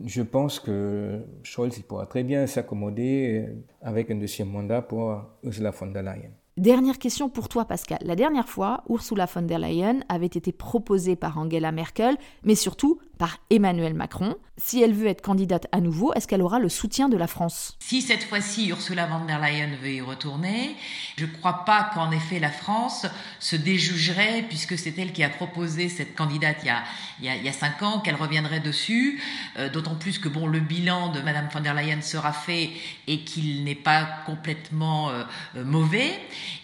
je 0.05 0.23
pense 0.23 0.59
que 0.59 1.21
Scholz 1.45 1.79
pourra 1.81 2.07
très 2.07 2.25
bien 2.25 2.47
s'accommoder 2.47 3.47
avec 3.81 4.11
un 4.11 4.17
deuxième 4.17 4.49
mandat 4.49 4.83
pour 4.83 5.23
Ursula 5.45 5.71
von 5.71 5.87
der 5.87 6.03
Leyen. 6.03 6.33
Dernière 6.57 7.01
question 7.01 7.29
pour 7.29 7.49
toi, 7.49 7.65
Pascal. 7.65 7.99
La 8.03 8.15
dernière 8.15 8.49
fois, 8.49 8.85
Ursula 8.89 9.27
von 9.27 9.43
der 9.43 9.59
Leyen 9.59 10.03
avait 10.09 10.27
été 10.27 10.53
proposée 10.53 11.17
par 11.17 11.37
Angela 11.37 11.73
Merkel, 11.73 12.17
mais 12.45 12.55
surtout 12.55 13.01
par 13.19 13.39
Emmanuel 13.51 13.95
Macron. 13.95 14.37
Si 14.57 14.81
elle 14.81 14.93
veut 14.93 15.09
être 15.09 15.21
candidate 15.21 15.67
à 15.73 15.81
nouveau, 15.81 16.13
est-ce 16.15 16.29
qu'elle 16.29 16.43
aura 16.43 16.61
le 16.61 16.69
soutien 16.69 17.09
de 17.09 17.17
la 17.17 17.27
France? 17.27 17.77
Si 17.81 18.03
cette 18.03 18.23
fois-ci 18.23 18.69
Ursula 18.69 19.07
von 19.07 19.25
der 19.25 19.41
Leyen 19.41 19.71
veut 19.83 19.95
y 19.95 20.01
retourner, 20.01 20.77
je 21.17 21.25
ne 21.25 21.31
crois 21.31 21.65
pas 21.65 21.91
qu'en 21.93 22.13
effet 22.13 22.39
la 22.39 22.51
France 22.51 23.07
se 23.41 23.57
déjugerait, 23.57 24.45
puisque 24.49 24.79
c'est 24.79 24.97
elle 24.97 25.13
qui 25.13 25.25
a 25.25 25.29
proposé 25.29 25.89
cette 25.89 26.15
candidate 26.15 26.59
il 26.63 27.27
y 27.27 27.29
a, 27.29 27.37
il 27.37 27.53
cinq 27.53 27.83
ans, 27.83 27.99
qu'elle 27.99 28.15
reviendrait 28.15 28.61
dessus. 28.61 29.21
Euh, 29.59 29.69
d'autant 29.69 29.97
plus 29.97 30.19
que 30.19 30.29
bon, 30.29 30.47
le 30.47 30.61
bilan 30.61 31.09
de 31.11 31.21
Madame 31.21 31.49
von 31.53 31.61
der 31.61 31.75
Leyen 31.75 32.01
sera 32.01 32.33
fait 32.33 32.71
et 33.09 33.21
qu'il 33.21 33.65
n'est 33.65 33.75
pas 33.75 34.05
complètement 34.27 35.11
euh, 35.11 35.25
euh, 35.57 35.65
mauvais. 35.65 36.13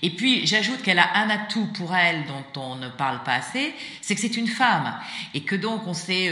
Et 0.03 0.11
puis 0.11 0.47
j'ajoute 0.47 0.83
qu'elle 0.83 1.01
a 1.01 1.17
un 1.17 1.29
atout 1.29 1.67
pour 1.75 1.95
elle 1.95 2.25
dont 2.27 2.61
on 2.61 2.77
ne 2.77 2.89
parle 2.89 3.23
pas 3.25 3.35
assez, 3.35 3.75
c'est 4.01 4.15
que 4.15 4.21
c'est 4.21 4.37
une 4.37 4.47
femme 4.47 4.95
et 5.35 5.43
que 5.43 5.57
donc 5.57 5.87
on 5.87 5.95
s'est 5.95 6.29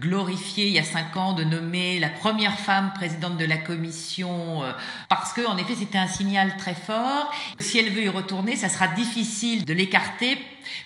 glorifié 0.00 0.66
il 0.66 0.72
y 0.72 0.78
a 0.78 0.84
cinq 0.84 1.16
ans 1.16 1.32
de 1.32 1.44
nommer 1.44 1.98
la 1.98 2.08
première 2.08 2.58
femme 2.58 2.92
présidente 2.94 3.36
de 3.36 3.44
la 3.44 3.56
commission, 3.56 4.62
euh, 4.62 4.72
parce 5.08 5.32
que 5.32 5.46
en 5.46 5.56
effet 5.56 5.74
c'était 5.76 5.98
un 5.98 6.06
signal 6.06 6.56
très 6.56 6.74
fort. 6.74 7.32
Si 7.58 7.78
elle 7.78 7.90
veut 7.90 8.04
y 8.04 8.08
retourner, 8.08 8.56
ça 8.56 8.68
sera 8.68 8.88
difficile 8.88 9.64
de 9.64 9.72
l'écarter 9.72 10.38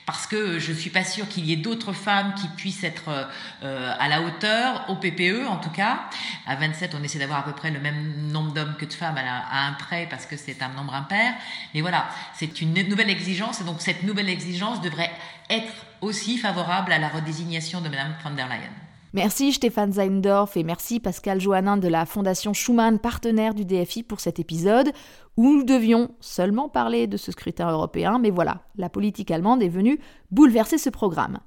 parce 0.06 0.26
que 0.26 0.58
je 0.58 0.72
suis 0.72 0.90
pas 0.90 1.04
sûre 1.04 1.28
qu'il 1.28 1.46
y 1.46 1.52
ait 1.52 1.56
d'autres 1.56 1.92
femmes 1.92 2.34
qui 2.34 2.48
puissent 2.48 2.84
être 2.84 3.28
euh, 3.62 3.94
à 3.98 4.08
la 4.08 4.22
hauteur, 4.22 4.84
au 4.88 4.96
PPE 4.96 5.46
en 5.48 5.56
tout 5.56 5.70
cas. 5.70 6.00
À 6.46 6.56
27, 6.56 6.94
on 6.98 7.02
essaie 7.02 7.18
d'avoir 7.18 7.40
à 7.40 7.44
peu 7.44 7.52
près 7.52 7.70
le 7.70 7.80
même 7.80 8.30
nombre 8.30 8.52
d'hommes 8.52 8.74
que 8.78 8.84
de 8.84 8.92
femmes 8.92 9.16
à, 9.18 9.66
un 9.66 9.72
près 9.74 10.06
parce 10.10 10.26
que 10.26 10.36
c'est 10.36 10.62
un 10.62 10.70
nombre 10.70 10.94
impair. 10.94 11.34
Mais 11.74 11.80
voilà, 11.80 12.08
c'est 12.34 12.60
une 12.60 12.74
nouvelle 12.88 13.10
exigence 13.10 13.60
et 13.60 13.64
donc 13.64 13.80
cette 13.80 14.02
nouvelle 14.02 14.28
exigence 14.28 14.80
devrait 14.80 15.12
être 15.50 15.72
aussi 16.00 16.38
favorable 16.38 16.92
à 16.92 16.98
la 16.98 17.08
redésignation 17.08 17.80
de 17.80 17.88
Mme 17.88 18.14
von 18.22 18.34
der 18.34 18.48
Leyen. 18.48 18.72
Merci 19.14 19.52
Stéphane 19.52 19.92
Zeindorf 19.92 20.56
et 20.56 20.64
merci 20.64 21.00
Pascal 21.00 21.40
Joannin 21.40 21.78
de 21.78 21.88
la 21.88 22.04
Fondation 22.04 22.52
Schumann, 22.52 22.98
partenaire 22.98 23.54
du 23.54 23.64
DFI 23.64 24.02
pour 24.02 24.20
cet 24.20 24.38
épisode 24.38 24.92
où 25.38 25.54
nous 25.54 25.64
devions 25.64 26.10
seulement 26.20 26.68
parler 26.68 27.06
de 27.06 27.16
ce 27.16 27.32
scrutin 27.32 27.70
européen, 27.70 28.18
mais 28.18 28.30
voilà, 28.30 28.60
la 28.76 28.90
politique 28.90 29.30
allemande 29.30 29.62
est 29.62 29.68
venue 29.68 29.98
bouleverser 30.30 30.76
ce 30.76 30.90
programme. 30.90 31.38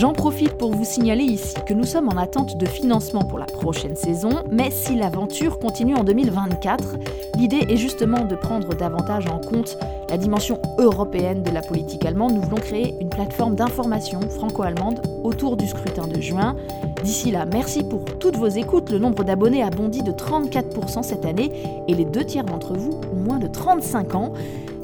J'en 0.00 0.14
profite 0.14 0.54
pour 0.54 0.72
vous 0.72 0.86
signaler 0.86 1.24
ici 1.24 1.54
que 1.66 1.74
nous 1.74 1.84
sommes 1.84 2.08
en 2.08 2.16
attente 2.16 2.56
de 2.56 2.64
financement 2.64 3.22
pour 3.22 3.38
la 3.38 3.44
prochaine 3.44 3.96
saison, 3.96 4.30
mais 4.50 4.70
si 4.70 4.96
l'aventure 4.96 5.58
continue 5.58 5.94
en 5.94 6.04
2024, 6.04 6.96
l'idée 7.36 7.66
est 7.68 7.76
justement 7.76 8.24
de 8.24 8.34
prendre 8.34 8.74
davantage 8.74 9.26
en 9.26 9.38
compte 9.40 9.76
la 10.08 10.16
dimension 10.16 10.58
européenne 10.78 11.42
de 11.42 11.50
la 11.50 11.60
politique 11.60 12.06
allemande. 12.06 12.32
Nous 12.32 12.40
voulons 12.40 12.62
créer 12.62 12.94
une 12.98 13.10
plateforme 13.10 13.56
d'information 13.56 14.20
franco-allemande 14.22 15.02
autour 15.22 15.58
du 15.58 15.68
scrutin 15.68 16.06
de 16.06 16.18
juin. 16.18 16.56
D'ici 17.04 17.30
là, 17.30 17.44
merci 17.44 17.84
pour 17.84 18.06
toutes 18.06 18.38
vos 18.38 18.48
écoutes. 18.48 18.88
Le 18.88 18.98
nombre 18.98 19.22
d'abonnés 19.22 19.62
a 19.62 19.68
bondi 19.68 20.02
de 20.02 20.12
34% 20.12 21.02
cette 21.02 21.26
année 21.26 21.52
et 21.88 21.94
les 21.94 22.06
deux 22.06 22.24
tiers 22.24 22.44
d'entre 22.44 22.72
vous 22.72 22.98
ont 23.12 23.16
moins 23.16 23.38
de 23.38 23.48
35 23.48 24.14
ans. 24.14 24.32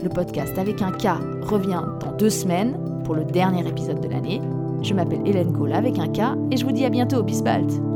Le 0.02 0.10
podcast 0.10 0.58
avec 0.58 0.82
un 0.82 0.92
K 0.92 1.06
revient 1.40 1.84
dans 2.04 2.12
deux 2.18 2.28
semaines 2.28 2.76
pour 3.04 3.14
le 3.14 3.24
dernier 3.24 3.66
épisode 3.66 4.02
de 4.02 4.08
l'année. 4.08 4.42
Je 4.86 4.94
m'appelle 4.94 5.26
Hélène 5.26 5.52
Cola 5.52 5.78
avec 5.78 5.98
un 5.98 6.06
K 6.06 6.20
et 6.52 6.56
je 6.56 6.64
vous 6.64 6.70
dis 6.70 6.84
à 6.84 6.90
bientôt, 6.90 7.24
Bisbalt 7.24 7.95